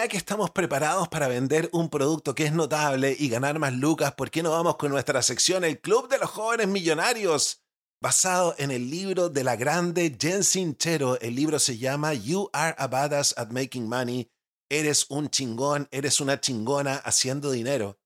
Ya 0.00 0.08
que 0.08 0.16
estamos 0.16 0.50
preparados 0.50 1.08
para 1.08 1.28
vender 1.28 1.68
un 1.74 1.90
producto 1.90 2.34
que 2.34 2.46
es 2.46 2.54
notable 2.54 3.14
y 3.18 3.28
ganar 3.28 3.58
más 3.58 3.74
lucas, 3.74 4.14
¿por 4.14 4.30
qué 4.30 4.42
no 4.42 4.50
vamos 4.50 4.76
con 4.76 4.90
nuestra 4.90 5.20
sección 5.20 5.62
El 5.62 5.78
Club 5.78 6.08
de 6.08 6.16
los 6.16 6.30
Jóvenes 6.30 6.68
Millonarios? 6.68 7.62
basado 8.00 8.54
en 8.56 8.70
el 8.70 8.88
libro 8.88 9.28
de 9.28 9.44
la 9.44 9.56
grande 9.56 10.16
Jen 10.18 10.42
Sincero. 10.42 11.20
El 11.20 11.34
libro 11.34 11.58
se 11.58 11.76
llama 11.76 12.14
You 12.14 12.48
Are 12.54 12.74
a 12.78 12.86
Badass 12.86 13.34
at 13.36 13.50
Making 13.50 13.90
Money. 13.90 14.30
Eres 14.70 15.04
un 15.10 15.28
chingón, 15.28 15.86
eres 15.90 16.18
una 16.18 16.40
chingona 16.40 16.94
haciendo 16.94 17.50
dinero. 17.50 18.00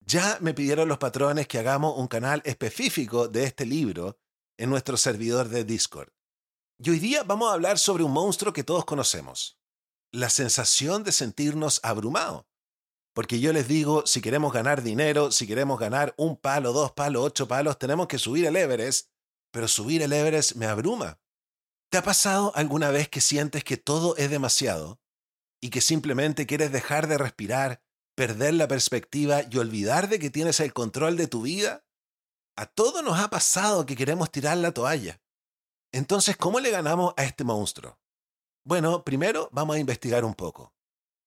Ya 0.00 0.36
me 0.40 0.52
pidieron 0.52 0.88
los 0.88 0.98
patrones 0.98 1.46
que 1.46 1.60
hagamos 1.60 1.96
un 1.96 2.08
canal 2.08 2.42
específico 2.44 3.28
de 3.28 3.44
este 3.44 3.66
libro 3.66 4.18
en 4.58 4.68
nuestro 4.68 4.96
servidor 4.96 5.48
de 5.48 5.62
Discord. 5.62 6.08
Y 6.78 6.90
hoy 6.90 6.98
día 6.98 7.22
vamos 7.22 7.50
a 7.50 7.54
hablar 7.54 7.78
sobre 7.78 8.02
un 8.02 8.10
monstruo 8.10 8.52
que 8.52 8.64
todos 8.64 8.84
conocemos. 8.84 9.59
La 10.12 10.30
sensación 10.30 11.04
de 11.04 11.12
sentirnos 11.12 11.80
abrumados. 11.82 12.44
Porque 13.14 13.40
yo 13.40 13.52
les 13.52 13.68
digo, 13.68 14.06
si 14.06 14.20
queremos 14.20 14.52
ganar 14.52 14.82
dinero, 14.82 15.32
si 15.32 15.46
queremos 15.46 15.78
ganar 15.78 16.14
un 16.16 16.36
palo, 16.36 16.72
dos 16.72 16.92
palos, 16.92 17.24
ocho 17.24 17.48
palos, 17.48 17.78
tenemos 17.78 18.06
que 18.06 18.18
subir 18.18 18.46
el 18.46 18.56
Everest 18.56 19.10
pero 19.50 19.68
subir 19.68 20.02
el 20.02 20.12
Everest 20.12 20.54
me 20.54 20.66
abruma. 20.66 21.20
¿Te 21.90 21.98
ha 21.98 22.02
pasado 22.02 22.52
alguna 22.54 22.90
vez 22.90 23.08
que 23.08 23.20
sientes 23.20 23.64
que 23.64 23.76
todo 23.76 24.16
es 24.16 24.30
demasiado 24.30 25.00
y 25.60 25.70
que 25.70 25.80
simplemente 25.80 26.46
quieres 26.46 26.72
dejar 26.72 27.08
de 27.08 27.18
respirar, 27.18 27.82
perder 28.14 28.54
la 28.54 28.68
perspectiva 28.68 29.42
y 29.50 29.58
olvidar 29.58 30.08
de 30.08 30.18
que 30.18 30.30
tienes 30.30 30.60
el 30.60 30.72
control 30.72 31.16
de 31.16 31.26
tu 31.26 31.42
vida? 31.42 31.84
A 32.56 32.66
todos 32.66 33.02
nos 33.02 33.18
ha 33.18 33.28
pasado 33.28 33.86
que 33.86 33.96
queremos 33.96 34.30
tirar 34.30 34.56
la 34.58 34.72
toalla. 34.72 35.20
Entonces, 35.92 36.36
¿cómo 36.36 36.60
le 36.60 36.70
ganamos 36.70 37.14
a 37.16 37.24
este 37.24 37.42
monstruo? 37.42 37.99
Bueno, 38.70 39.02
primero 39.02 39.48
vamos 39.50 39.74
a 39.74 39.78
investigar 39.80 40.24
un 40.24 40.36
poco. 40.36 40.72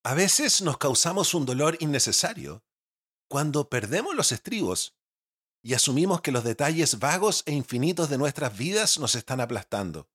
A 0.05 0.13
veces 0.13 0.61
nos 0.61 0.77
causamos 0.77 1.33
un 1.33 1.45
dolor 1.45 1.75
innecesario 1.81 2.63
cuando 3.27 3.67
perdemos 3.67 4.15
los 4.15 4.31
estribos 4.31 4.95
y 5.61 5.73
asumimos 5.73 6.21
que 6.21 6.31
los 6.31 6.45
detalles 6.45 6.99
vagos 6.99 7.43
e 7.45 7.51
infinitos 7.51 8.09
de 8.09 8.17
nuestras 8.17 8.57
vidas 8.57 8.97
nos 8.97 9.15
están 9.15 9.41
aplastando. 9.41 10.07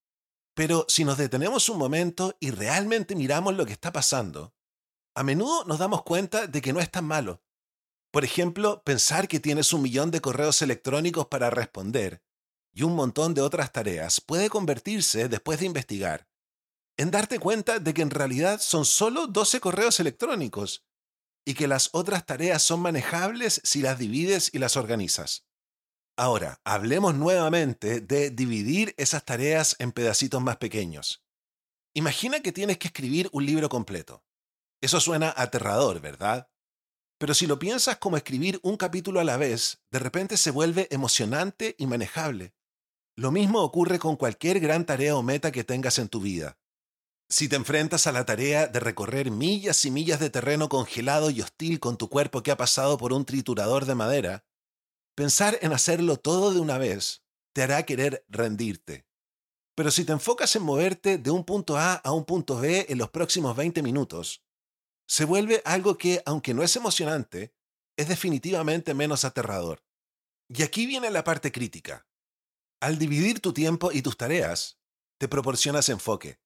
Pero 0.55 0.87
si 0.89 1.05
nos 1.05 1.19
detenemos 1.19 1.69
un 1.69 1.77
momento 1.77 2.35
y 2.41 2.51
realmente 2.51 3.15
miramos 3.15 3.55
lo 3.55 3.67
que 3.67 3.75
está 3.75 3.93
pasando, 3.93 4.55
a 5.15 5.23
menudo 5.23 5.67
nos 5.67 5.79
damos 5.79 6.05
cuenta 6.05 6.47
de 6.47 6.63
que 6.63 6.73
no 6.73 6.81
es 6.81 6.91
tan 6.91 7.05
malo. 7.05 7.43
Por 8.11 8.25
ejemplo, 8.25 8.83
pensar 8.85 9.29
que 9.29 9.39
tienes 9.39 9.75
un 9.75 9.83
millón 9.83 10.11
de 10.11 10.23
correos 10.23 10.63
electrónicos 10.63 11.27
para 11.27 11.51
responder 11.51 12.23
y 12.73 12.85
un 12.85 12.95
montón 12.95 13.35
de 13.35 13.43
otras 13.43 13.71
tareas 13.71 14.19
puede 14.23 14.49
convertirse, 14.49 15.29
después 15.29 15.61
de 15.61 15.67
investigar, 15.67 16.28
en 16.99 17.11
darte 17.13 17.39
cuenta 17.39 17.79
de 17.79 17.95
que 17.95 18.03
en 18.03 18.11
realidad 18.11 18.61
son 18.61 18.85
solo 18.85 19.29
12 19.29 19.61
correos 19.61 20.01
electrónicos 20.01 20.85
y 21.47 21.55
que 21.55 21.69
las 21.69 21.91
otras 21.93 22.27
tareas 22.27 22.63
son 22.63 22.81
manejables 22.81 23.61
si 23.65 23.81
las 23.81 23.99
divides 23.99 24.51
y 24.53 24.59
las 24.59 24.77
organizas. 24.77 25.47
Ahora, 26.17 26.61
hablemos 26.65 27.15
nuevamente 27.15 28.01
de 28.01 28.31
dividir 28.31 28.95
esas 28.99 29.25
tareas 29.25 29.77
en 29.79 29.93
pedacitos 29.93 30.43
más 30.43 30.57
pequeños. 30.57 31.23
Imagina 31.95 32.41
que 32.41 32.53
tienes 32.53 32.79
que 32.79 32.89
escribir 32.89 33.31
un 33.33 33.47
libro 33.47 33.69
completo. 33.69 34.25
Eso 34.81 35.01
suena 35.01 35.33
aterrador, 35.37 36.01
¿verdad? 36.01 36.51
Pero 37.19 37.35
si 37.35 37.47
lo 37.47 37.61
piensas 37.61 37.99
como 37.99 38.17
escribir 38.17 38.59
un 38.65 38.77
capítulo 38.77 39.21
a 39.21 39.25
la 39.25 39.37
vez, 39.37 39.81
de 39.93 40.01
repente 40.01 40.37
se 40.37 40.51
vuelve 40.51 40.89
emocionante 40.91 41.77
y 41.79 41.87
manejable. 41.87 42.55
Lo 43.17 43.31
mismo 43.31 43.63
ocurre 43.63 44.01
con 44.01 44.17
cualquier 44.17 44.59
gran 44.59 44.85
tarea 44.85 45.17
o 45.17 45.23
meta 45.23 45.53
que 45.53 45.65
tengas 45.65 45.99
en 45.99 46.09
tu 46.09 46.21
vida. 46.21 46.59
Si 47.31 47.47
te 47.47 47.57
enfrentas 47.57 48.07
a 48.07 48.13
la 48.13 48.25
tarea 48.25 48.69
de 48.69 48.81
recorrer 48.81 49.31
millas 49.31 49.85
y 49.85 49.91
millas 49.91 50.19
de 50.19 50.31
terreno 50.31 50.71
congelado 50.71 51.29
y 51.29 51.43
hostil 51.43 51.79
con 51.79 51.99
tu 51.99 52.09
cuerpo 52.09 52.43
que 52.43 52.51
ha 52.51 52.57
pasado 52.57 52.97
por 52.97 53.13
un 53.13 53.27
triturador 53.27 53.85
de 53.85 53.95
madera, 53.95 54.47
pensar 55.15 55.59
en 55.61 55.75
hacerlo 55.75 56.17
todo 56.17 56.55
de 56.55 56.61
una 56.61 56.79
vez 56.79 57.23
te 57.53 57.63
hará 57.63 57.85
querer 57.85 58.25
rendirte. 58.29 59.07
Pero 59.75 59.91
si 59.91 60.07
te 60.07 60.13
enfocas 60.13 60.57
en 60.57 60.63
moverte 60.63 61.19
de 61.19 61.31
un 61.31 61.45
punto 61.45 61.77
A 61.77 61.95
a 61.95 62.13
un 62.13 62.25
punto 62.25 62.61
B 62.61 62.87
en 62.89 62.97
los 62.97 63.11
próximos 63.11 63.55
20 63.55 63.83
minutos, 63.83 64.43
se 65.07 65.27
vuelve 65.27 65.61
algo 65.67 65.99
que, 65.99 66.23
aunque 66.25 66.55
no 66.55 66.63
es 66.63 66.77
emocionante, 66.77 67.55
es 67.99 68.09
definitivamente 68.09 68.95
menos 68.95 69.27
aterrador. 69.27 69.85
Y 70.49 70.63
aquí 70.63 70.87
viene 70.87 71.11
la 71.11 71.25
parte 71.25 71.53
crítica. 71.53 72.07
Al 72.81 72.97
dividir 72.99 73.41
tu 73.41 73.53
tiempo 73.53 73.93
y 73.93 74.01
tus 74.01 74.17
tareas, 74.17 74.79
te 75.19 75.29
proporcionas 75.29 75.91
enfoque. 75.91 76.39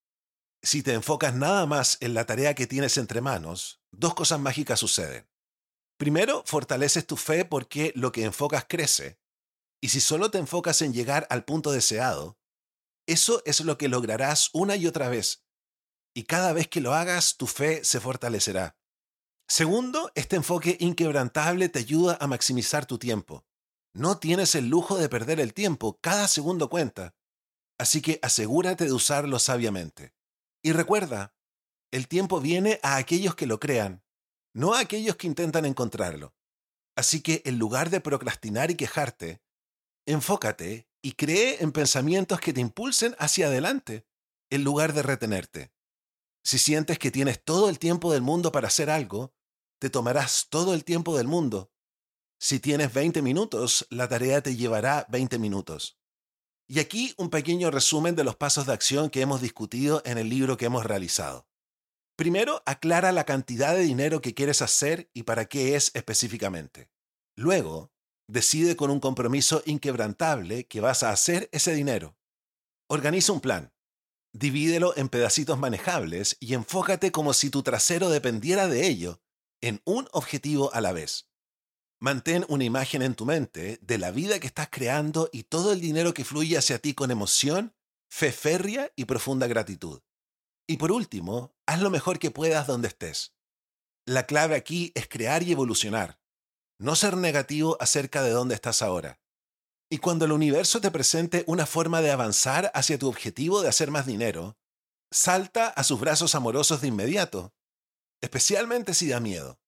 Si 0.65 0.85
te 0.85 0.93
enfocas 0.93 1.35
nada 1.35 1.67
más 1.67 1.99
en 2.01 2.15
la 2.15 2.25
tarea 2.25 2.55
que 2.55 2.69
tienes 2.69 2.97
entre 2.97 3.21
manos, 3.21 3.81
dos 3.91 4.15
cosas 4.15 4.39
mágicas 4.39 4.79
suceden. 4.79 5.29
Primero, 5.97 6.45
fortaleces 6.47 7.05
tu 7.05 7.17
fe 7.17 7.45
porque 7.45 7.93
lo 7.97 8.13
que 8.13 8.25
enfocas 8.25 8.67
crece. 8.69 9.19
Y 9.81 9.89
si 9.89 10.01
solo 10.01 10.31
te 10.31 10.39
enfocas 10.39 10.81
en 10.83 10.93
llegar 10.93 11.27
al 11.31 11.45
punto 11.45 11.73
deseado, 11.73 12.39
eso 13.07 13.43
es 13.45 13.61
lo 13.63 13.77
que 13.77 13.89
lograrás 13.89 14.51
una 14.53 14.77
y 14.77 14.87
otra 14.87 15.09
vez. 15.09 15.45
Y 16.15 16.25
cada 16.25 16.53
vez 16.53 16.69
que 16.69 16.81
lo 16.81 16.95
hagas, 16.95 17.37
tu 17.37 17.49
fe 17.49 17.83
se 17.85 17.99
fortalecerá. 17.99 18.77
Segundo, 19.49 20.13
este 20.15 20.37
enfoque 20.37 20.77
inquebrantable 20.79 21.69
te 21.71 21.81
ayuda 21.81 22.19
a 22.21 22.29
maximizar 22.29 22.87
tu 22.87 22.99
tiempo. 22.99 23.45
No 23.95 24.19
tienes 24.19 24.55
el 24.55 24.69
lujo 24.69 24.97
de 24.97 25.09
perder 25.09 25.41
el 25.41 25.55
tiempo, 25.55 25.99
cada 26.01 26.29
segundo 26.29 26.71
cuenta. 26.71 27.17
Así 27.79 28.01
que 28.01 28.21
asegúrate 28.23 28.85
de 28.85 28.93
usarlo 28.93 29.41
sabiamente. 29.41 30.15
Y 30.63 30.73
recuerda, 30.73 31.35
el 31.91 32.09
tiempo 32.09 32.41
viene 32.41 32.79
a 32.83 32.97
aquellos 32.97 33.35
que 33.35 33.47
lo 33.47 33.59
crean, 33.59 34.05
no 34.55 34.75
a 34.75 34.81
aquellos 34.81 35.17
que 35.17 35.27
intentan 35.27 35.65
encontrarlo. 35.65 36.35
Así 36.97 37.21
que 37.21 37.43
en 37.45 37.59
lugar 37.59 37.91
de 37.91 38.01
procrastinar 38.01 38.71
y 38.71 38.77
quejarte, 38.77 39.43
enfócate 40.07 40.89
y 41.03 41.13
cree 41.13 41.63
en 41.63 41.73
pensamientos 41.73 42.41
que 42.41 42.53
te 42.53 42.61
impulsen 42.61 43.17
hacia 43.19 43.47
adelante, 43.47 44.07
en 44.51 44.63
lugar 44.63 44.93
de 44.93 45.03
retenerte. 45.03 45.73
Si 46.45 46.59
sientes 46.59 46.99
que 46.99 47.11
tienes 47.11 47.43
todo 47.43 47.69
el 47.69 47.79
tiempo 47.79 48.13
del 48.13 48.23
mundo 48.23 48.53
para 48.53 48.69
hacer 48.69 48.91
algo, 48.91 49.35
te 49.81 49.91
tomarás 49.91 50.47
todo 50.49 50.75
el 50.75 50.85
tiempo 50.85 51.17
del 51.17 51.27
mundo. 51.27 51.73
Si 52.39 52.61
tienes 52.61 52.93
20 52.93 53.23
minutos, 53.23 53.87
la 53.91 54.09
tarea 54.09 54.43
te 54.43 54.55
llevará 54.57 55.07
20 55.09 55.39
minutos. 55.39 55.99
Y 56.69 56.79
aquí 56.79 57.15
un 57.19 57.31
pequeño 57.31 57.71
resumen 57.71 58.17
de 58.17 58.25
los 58.25 58.37
pasos 58.37 58.67
de 58.67 58.73
acción 58.73 59.11
que 59.11 59.21
hemos 59.21 59.41
discutido 59.41 60.03
en 60.05 60.19
el 60.19 60.29
libro 60.29 60.57
que 60.57 60.67
hemos 60.67 60.85
realizado. 60.85 61.47
Primero, 62.17 62.63
aclara 62.67 63.11
la 63.13 63.25
cantidad 63.25 63.75
de 63.75 63.83
dinero 63.83 64.21
que 64.21 64.35
quieres 64.35 64.63
hacer 64.63 65.11
y 65.13 65.25
para 65.25 65.47
qué 65.47 65.75
es 65.77 65.91
específicamente. 65.95 66.91
Luego, 67.37 67.93
decide 68.29 68.77
con 68.77 68.91
un 68.91 69.01
compromiso 69.01 69.63
inquebrantable 69.67 70.67
que 70.67 70.81
vas 70.81 71.03
a 71.03 71.11
hacer 71.11 71.49
ese 71.53 71.75
dinero. 71.75 72.17
Organiza 72.89 73.33
un 73.33 73.41
plan. 73.41 73.73
Divídelo 74.33 74.97
en 74.97 75.09
pedacitos 75.09 75.59
manejables 75.59 76.37
y 76.41 76.55
enfócate 76.55 77.13
como 77.13 77.33
si 77.35 77.51
tu 77.51 77.63
trasero 77.63 78.09
dependiera 78.09 78.69
de 78.69 78.87
ello, 78.87 79.21
en 79.61 79.81
un 79.85 80.09
objetivo 80.13 80.73
a 80.75 80.81
la 80.81 80.93
vez. 80.93 81.29
Mantén 82.03 82.45
una 82.49 82.65
imagen 82.65 83.01
en 83.03 83.15
tu 83.15 83.25
mente 83.25 83.79
de 83.81 83.97
la 83.97 84.11
vida 84.11 84.41
que 84.41 84.49
estás 84.49 84.69
creando 84.69 85.31
y 85.33 85.45
todo 85.45 85.73
el 85.73 85.81
dinero 85.81 86.15
que 86.15 86.25
fluye 86.25 86.59
hacia 86.59 86.81
ti 86.81 86.95
con 86.95 87.13
emoción, 87.13 87.77
fe 88.11 88.33
férrea 88.33 88.91
y 88.97 89.05
profunda 89.05 89.47
gratitud. 89.47 90.01
Y 90.67 90.79
por 90.79 90.91
último, 90.91 91.55
haz 91.65 91.81
lo 91.81 91.91
mejor 91.91 92.19
que 92.19 92.33
puedas 92.33 92.67
donde 92.67 92.89
estés. 92.89 93.37
La 94.05 94.27
clave 94.27 94.57
aquí 94.57 94.91
es 94.97 95.07
crear 95.09 95.45
y 95.45 95.53
evolucionar, 95.53 96.19
no 96.81 96.97
ser 96.97 97.17
negativo 97.17 97.77
acerca 97.79 98.25
de 98.25 98.31
dónde 98.31 98.57
estás 98.57 98.83
ahora. 98.83 99.21
Y 99.89 99.99
cuando 99.99 100.25
el 100.25 100.33
universo 100.33 100.81
te 100.81 100.91
presente 100.91 101.45
una 101.47 101.67
forma 101.67 102.01
de 102.01 102.11
avanzar 102.11 102.73
hacia 102.75 102.99
tu 102.99 103.09
objetivo 103.09 103.63
de 103.63 103.69
hacer 103.69 103.93
más 103.93 104.07
dinero, 104.07 104.59
salta 105.13 105.69
a 105.69 105.85
sus 105.85 106.01
brazos 106.01 106.35
amorosos 106.35 106.81
de 106.81 106.89
inmediato, 106.89 107.55
especialmente 108.21 108.93
si 108.93 109.07
da 109.07 109.21
miedo. 109.21 109.62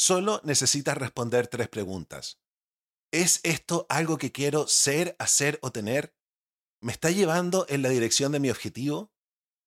Solo 0.00 0.40
necesitas 0.44 0.96
responder 0.96 1.48
tres 1.48 1.68
preguntas. 1.68 2.38
¿Es 3.10 3.40
esto 3.42 3.84
algo 3.88 4.16
que 4.16 4.30
quiero 4.30 4.68
ser, 4.68 5.16
hacer 5.18 5.58
o 5.60 5.72
tener? 5.72 6.14
¿Me 6.80 6.92
está 6.92 7.10
llevando 7.10 7.66
en 7.68 7.82
la 7.82 7.88
dirección 7.88 8.30
de 8.30 8.38
mi 8.38 8.48
objetivo? 8.48 9.12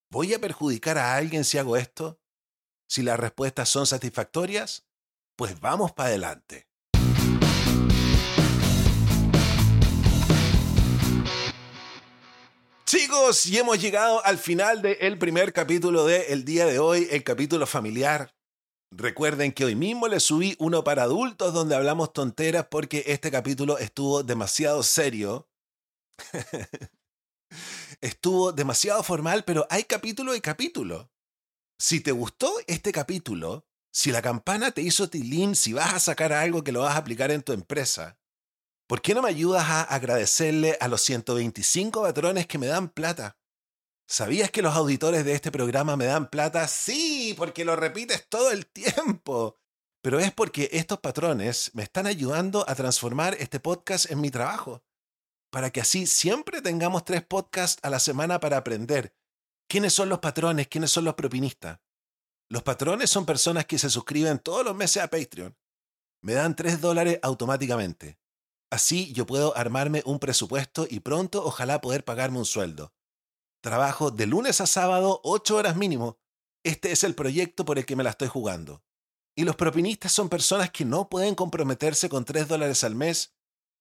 ¿Voy 0.10 0.34
a 0.34 0.40
perjudicar 0.40 0.98
a 0.98 1.18
alguien 1.18 1.44
si 1.44 1.58
hago 1.58 1.76
esto? 1.76 2.22
Si 2.88 3.02
las 3.02 3.20
respuestas 3.20 3.68
son 3.68 3.86
satisfactorias, 3.86 4.88
pues 5.36 5.60
vamos 5.60 5.92
para 5.92 6.08
adelante. 6.08 6.70
Chicos, 12.86 13.48
y 13.48 13.58
hemos 13.58 13.82
llegado 13.82 14.24
al 14.24 14.38
final 14.38 14.82
del 14.82 15.18
primer 15.18 15.52
capítulo 15.52 16.06
del 16.06 16.24
el 16.30 16.46
día 16.46 16.66
de 16.66 16.80
hoy, 16.80 17.10
el 17.12 17.26
capítulo 17.26 17.68
familiar. 17.68 18.34
Recuerden 18.94 19.54
que 19.54 19.64
hoy 19.64 19.76
mismo 19.76 20.10
les 20.10 20.24
subí 20.24 20.56
uno 20.60 20.84
para 20.84 21.04
adultos 21.04 21.54
donde 21.54 21.76
hablamos 21.76 22.12
tonteras 22.12 22.68
porque 22.70 23.06
este 23.08 23.32
capítulo 23.32 23.78
estuvo 23.78 24.22
demasiado 24.22 24.84
serio. 24.84 25.50
estuvo 28.02 28.52
demasiado 28.52 29.02
formal, 29.02 29.46
pero 29.46 29.66
hay 29.70 29.86
capítulo 29.86 30.36
y 30.36 30.42
capítulo. 30.42 31.10
Si 31.80 32.02
te 32.02 32.12
gustó 32.12 32.52
este 32.68 32.92
capítulo, 32.92 33.66
si 33.94 34.12
la 34.12 34.22
campana 34.22 34.72
te 34.72 34.82
hizo 34.82 35.10
tilín, 35.10 35.56
si 35.56 35.72
vas 35.72 35.94
a 35.94 36.00
sacar 36.00 36.34
algo 36.34 36.64
que 36.64 36.74
lo 36.74 36.82
vas 36.82 36.96
a 36.96 37.00
aplicar 37.00 37.32
en 37.32 37.44
tu 37.44 37.54
empresa, 37.54 38.20
¿por 38.88 39.02
qué 39.02 39.16
no 39.16 39.22
me 39.22 39.30
ayudas 39.30 39.64
a 39.70 39.84
agradecerle 39.84 40.78
a 40.82 40.90
los 40.90 41.02
125 41.02 42.02
patrones 42.02 42.46
que 42.46 42.58
me 42.58 42.68
dan 42.68 42.90
plata? 42.90 43.41
¿Sabías 44.12 44.52
que 44.52 44.62
los 44.62 44.76
auditores 44.76 45.24
de 45.24 45.32
este 45.32 45.54
programa 45.54 45.96
me 45.96 46.04
dan 46.04 46.30
plata? 46.30 46.68
Sí, 46.68 47.34
porque 47.38 47.64
lo 47.64 47.78
repites 47.78 48.28
todo 48.28 48.52
el 48.52 48.66
tiempo. 48.68 49.58
Pero 50.02 50.20
es 50.20 50.34
porque 50.34 50.68
estos 50.74 51.00
patrones 51.00 51.72
me 51.76 51.84
están 51.84 52.08
ayudando 52.08 52.66
a 52.68 52.76
transformar 52.76 53.38
este 53.40 53.62
podcast 53.62 54.12
en 54.12 54.20
mi 54.20 54.30
trabajo. 54.30 54.84
Para 55.50 55.70
que 55.70 55.80
así 55.80 56.08
siempre 56.08 56.62
tengamos 56.62 57.06
tres 57.06 57.24
podcasts 57.24 57.80
a 57.84 57.90
la 57.90 58.00
semana 58.00 58.42
para 58.42 58.58
aprender. 58.58 59.16
¿Quiénes 59.70 59.94
son 59.94 60.10
los 60.10 60.20
patrones? 60.20 60.68
¿Quiénes 60.68 60.92
son 60.92 61.06
los 61.06 61.14
propinistas? 61.14 61.80
Los 62.50 62.64
patrones 62.64 63.10
son 63.10 63.26
personas 63.26 63.66
que 63.66 63.80
se 63.80 63.90
suscriben 63.90 64.40
todos 64.40 64.66
los 64.66 64.76
meses 64.76 65.02
a 65.02 65.08
Patreon. 65.08 65.56
Me 66.22 66.34
dan 66.34 66.58
tres 66.58 66.82
dólares 66.82 67.18
automáticamente. 67.22 68.20
Así 68.70 69.14
yo 69.14 69.26
puedo 69.26 69.56
armarme 69.56 70.04
un 70.06 70.20
presupuesto 70.20 70.86
y 70.90 71.00
pronto 71.00 71.46
ojalá 71.46 71.80
poder 71.80 72.04
pagarme 72.04 72.40
un 72.40 72.46
sueldo. 72.46 72.92
Trabajo 73.62 74.10
de 74.10 74.26
lunes 74.26 74.60
a 74.60 74.66
sábado, 74.66 75.22
8 75.24 75.56
horas 75.56 75.76
mínimo. 75.76 76.18
Este 76.64 76.92
es 76.92 77.04
el 77.04 77.14
proyecto 77.14 77.64
por 77.64 77.78
el 77.78 77.86
que 77.86 77.96
me 77.96 78.04
la 78.04 78.10
estoy 78.10 78.28
jugando. 78.28 78.84
Y 79.36 79.44
los 79.44 79.56
propinistas 79.56 80.12
son 80.12 80.30
personas 80.30 80.72
que 80.72 80.84
no 80.84 81.10
pueden 81.10 81.36
comprometerse 81.36 82.10
con 82.10 82.26
3 82.26 82.48
dólares 82.48 82.84
al 82.84 82.96
mes 82.96 83.36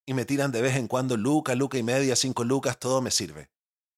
y 0.06 0.12
me 0.12 0.26
tiran 0.26 0.52
de 0.52 0.60
vez 0.60 0.76
en 0.76 0.86
cuando 0.86 1.16
luca, 1.16 1.54
luca 1.54 1.78
y 1.78 1.82
media, 1.82 2.14
5 2.14 2.44
lucas, 2.44 2.78
todo 2.78 3.00
me 3.00 3.10
sirve. 3.10 3.50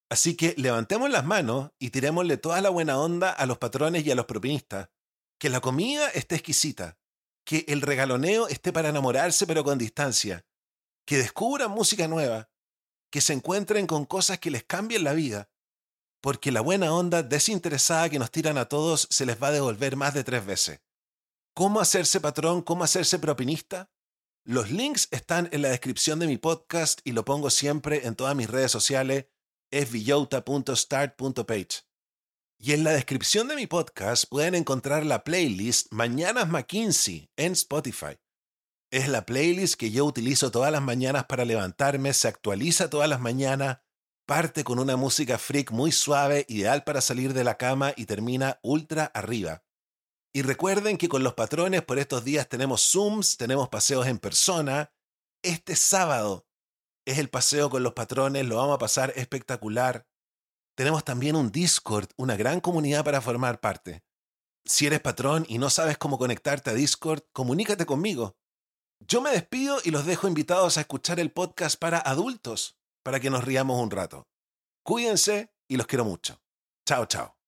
Así 0.08 0.36
que 0.36 0.54
levantemos 0.56 1.10
las 1.10 1.24
manos 1.24 1.72
y 1.80 1.90
tirémosle 1.90 2.36
toda 2.36 2.60
la 2.60 2.70
buena 2.70 3.00
onda 3.00 3.30
a 3.32 3.44
los 3.46 3.58
patrones 3.58 4.06
y 4.06 4.10
a 4.12 4.14
los 4.14 4.26
propinistas. 4.26 4.88
Que 5.40 5.50
la 5.50 5.60
comida 5.60 6.08
esté 6.10 6.36
exquisita. 6.36 6.96
Que 7.44 7.64
el 7.66 7.82
regaloneo 7.82 8.46
esté 8.46 8.72
para 8.72 8.90
enamorarse 8.90 9.48
pero 9.48 9.64
con 9.64 9.78
distancia. 9.78 10.46
Que 11.04 11.18
descubran 11.18 11.72
música 11.72 12.06
nueva. 12.06 12.50
Que 13.10 13.20
se 13.20 13.32
encuentren 13.32 13.88
con 13.88 14.04
cosas 14.04 14.38
que 14.38 14.52
les 14.52 14.62
cambien 14.62 15.02
la 15.02 15.12
vida 15.12 15.51
porque 16.22 16.52
la 16.52 16.60
buena 16.60 16.94
onda 16.94 17.22
desinteresada 17.22 18.08
que 18.08 18.18
nos 18.20 18.30
tiran 18.30 18.56
a 18.56 18.66
todos 18.66 19.08
se 19.10 19.26
les 19.26 19.42
va 19.42 19.48
a 19.48 19.52
devolver 19.52 19.96
más 19.96 20.14
de 20.14 20.22
tres 20.24 20.46
veces. 20.46 20.80
¿Cómo 21.52 21.80
hacerse 21.80 22.20
patrón? 22.20 22.62
¿Cómo 22.62 22.84
hacerse 22.84 23.18
propinista? 23.18 23.90
Los 24.44 24.70
links 24.70 25.08
están 25.10 25.48
en 25.52 25.62
la 25.62 25.68
descripción 25.68 26.18
de 26.20 26.26
mi 26.26 26.38
podcast 26.38 27.00
y 27.04 27.12
lo 27.12 27.24
pongo 27.24 27.50
siempre 27.50 28.06
en 28.06 28.14
todas 28.14 28.34
mis 28.34 28.48
redes 28.48 28.70
sociales, 28.70 29.26
es 29.70 29.92
Y 32.58 32.72
en 32.72 32.84
la 32.84 32.92
descripción 32.92 33.48
de 33.48 33.56
mi 33.56 33.66
podcast 33.66 34.24
pueden 34.28 34.54
encontrar 34.54 35.04
la 35.04 35.24
playlist 35.24 35.92
Mañanas 35.92 36.48
McKinsey 36.48 37.30
en 37.36 37.52
Spotify. 37.52 38.18
Es 38.92 39.08
la 39.08 39.26
playlist 39.26 39.74
que 39.74 39.90
yo 39.90 40.04
utilizo 40.04 40.50
todas 40.50 40.70
las 40.70 40.82
mañanas 40.82 41.24
para 41.24 41.44
levantarme, 41.44 42.12
se 42.12 42.28
actualiza 42.28 42.90
todas 42.90 43.08
las 43.08 43.20
mañanas, 43.20 43.78
Parte 44.26 44.62
con 44.62 44.78
una 44.78 44.96
música 44.96 45.36
freak 45.36 45.72
muy 45.72 45.90
suave, 45.90 46.46
ideal 46.48 46.84
para 46.84 47.00
salir 47.00 47.34
de 47.34 47.42
la 47.42 47.56
cama 47.56 47.92
y 47.96 48.06
termina 48.06 48.60
ultra 48.62 49.06
arriba. 49.06 49.64
Y 50.32 50.42
recuerden 50.42 50.96
que 50.96 51.08
con 51.08 51.24
los 51.24 51.34
patrones 51.34 51.82
por 51.82 51.98
estos 51.98 52.24
días 52.24 52.48
tenemos 52.48 52.88
Zooms, 52.90 53.36
tenemos 53.36 53.68
paseos 53.68 54.06
en 54.06 54.18
persona. 54.18 54.92
Este 55.42 55.74
sábado 55.74 56.46
es 57.04 57.18
el 57.18 57.30
paseo 57.30 57.68
con 57.68 57.82
los 57.82 57.94
patrones, 57.94 58.46
lo 58.46 58.56
vamos 58.56 58.76
a 58.76 58.78
pasar 58.78 59.12
espectacular. 59.16 60.06
Tenemos 60.76 61.04
también 61.04 61.34
un 61.34 61.50
Discord, 61.50 62.08
una 62.16 62.36
gran 62.36 62.60
comunidad 62.60 63.04
para 63.04 63.20
formar 63.20 63.60
parte. 63.60 64.04
Si 64.64 64.86
eres 64.86 65.00
patrón 65.00 65.44
y 65.48 65.58
no 65.58 65.68
sabes 65.68 65.98
cómo 65.98 66.16
conectarte 66.16 66.70
a 66.70 66.74
Discord, 66.74 67.24
comunícate 67.32 67.86
conmigo. 67.86 68.36
Yo 69.00 69.20
me 69.20 69.32
despido 69.32 69.78
y 69.82 69.90
los 69.90 70.06
dejo 70.06 70.28
invitados 70.28 70.78
a 70.78 70.82
escuchar 70.82 71.18
el 71.18 71.32
podcast 71.32 71.76
para 71.76 71.98
adultos 71.98 72.78
para 73.02 73.20
que 73.20 73.30
nos 73.30 73.44
riamos 73.44 73.80
un 73.80 73.90
rato. 73.90 74.26
Cuídense 74.84 75.52
y 75.68 75.76
los 75.76 75.86
quiero 75.86 76.04
mucho. 76.04 76.40
Chao, 76.86 77.06
chao. 77.06 77.41